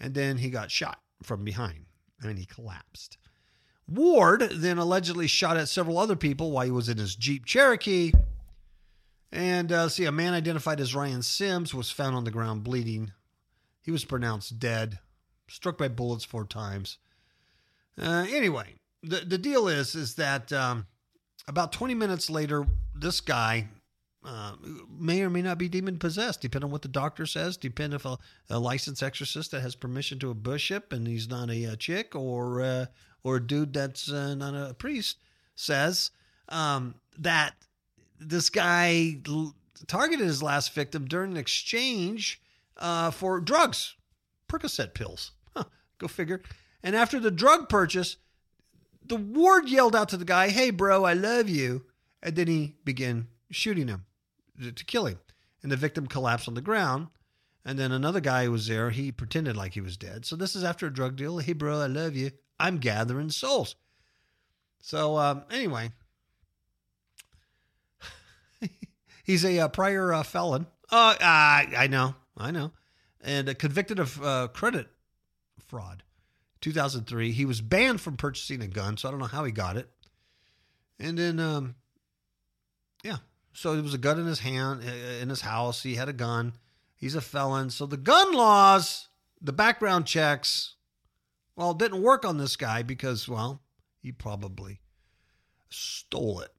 [0.00, 1.86] And then he got shot from behind
[2.22, 3.18] and he collapsed.
[3.86, 8.12] Ward then allegedly shot at several other people while he was in his Jeep Cherokee.
[9.32, 13.12] And uh, see, a man identified as Ryan Sims was found on the ground bleeding.
[13.82, 14.98] He was pronounced dead,
[15.48, 16.98] struck by bullets four times.
[18.00, 20.86] Uh, anyway, the the deal is is that um,
[21.48, 23.68] about 20 minutes later, this guy
[24.24, 24.52] uh,
[24.98, 28.04] may or may not be demon possessed, depending on what the doctor says, depending if
[28.04, 28.18] a,
[28.50, 32.14] a licensed exorcist that has permission to a bishop and he's not a, a chick
[32.14, 32.86] or uh,
[33.22, 35.18] or a dude that's uh, not a priest
[35.54, 36.10] says
[36.50, 37.54] um, that
[38.18, 39.16] this guy
[39.86, 42.42] targeted his last victim during an exchange
[42.76, 43.94] uh, for drugs,
[44.48, 45.32] Percocet pills.
[45.56, 45.64] Huh,
[45.98, 46.42] go figure.
[46.82, 48.16] And after the drug purchase,
[49.04, 51.86] the ward yelled out to the guy, "Hey, bro, I love you,"
[52.22, 54.04] and then he began shooting him
[54.60, 55.18] to kill him.
[55.62, 57.08] And the victim collapsed on the ground.
[57.64, 60.24] And then another guy who was there, he pretended like he was dead.
[60.24, 61.38] So this is after a drug deal.
[61.38, 62.30] Hey, bro, I love you.
[62.58, 63.76] I'm gathering souls.
[64.80, 65.90] So um, anyway,
[69.24, 70.66] he's a, uh, prior uh, felon.
[70.90, 72.72] Uh, I, I know, I know,
[73.20, 74.88] and uh, convicted of uh, credit
[75.66, 76.02] fraud.
[76.60, 77.32] 2003.
[77.32, 79.88] He was banned from purchasing a gun, so I don't know how he got it.
[80.98, 81.74] And then, um,
[83.52, 84.82] so there was a gun in his hand,
[85.20, 85.82] in his house.
[85.82, 86.54] He had a gun.
[86.94, 87.70] He's a felon.
[87.70, 89.08] So the gun laws,
[89.40, 90.74] the background checks,
[91.56, 93.62] well, didn't work on this guy because, well,
[94.00, 94.80] he probably
[95.68, 96.50] stole it.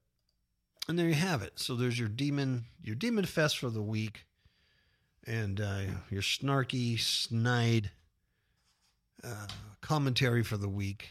[0.87, 1.53] And there you have it.
[1.59, 4.25] So there's your demon, your demon fest for the week,
[5.25, 7.91] and uh, your snarky, snide
[9.23, 9.47] uh,
[9.79, 11.09] commentary for the week.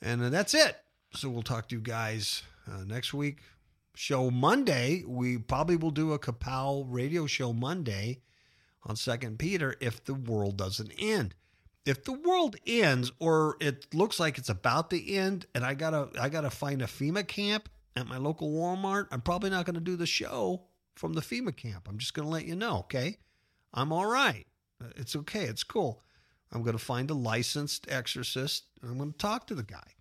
[0.00, 0.76] And uh, that's it.
[1.14, 3.38] So we'll talk to you guys uh, next week
[3.94, 5.04] show Monday.
[5.06, 8.22] We probably will do a Kapow radio show Monday
[8.84, 11.34] on Second Peter if the world doesn't end.
[11.84, 16.08] If the world ends, or it looks like it's about to end, and I gotta
[16.20, 19.96] I gotta find a FEMA camp at my local Walmart, I'm probably not gonna do
[19.96, 20.62] the show
[20.94, 21.88] from the FEMA camp.
[21.88, 23.18] I'm just gonna let you know, okay?
[23.74, 24.46] I'm all right.
[24.96, 25.44] It's okay.
[25.44, 26.02] It's cool.
[26.52, 28.64] I'm gonna find a licensed exorcist.
[28.82, 29.94] I'm gonna talk to the guy.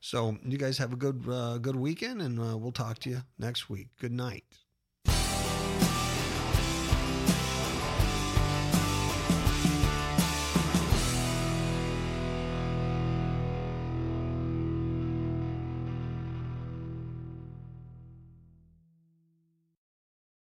[0.00, 3.22] So you guys have a good uh, good weekend, and uh, we'll talk to you
[3.38, 3.88] next week.
[3.98, 4.44] Good night.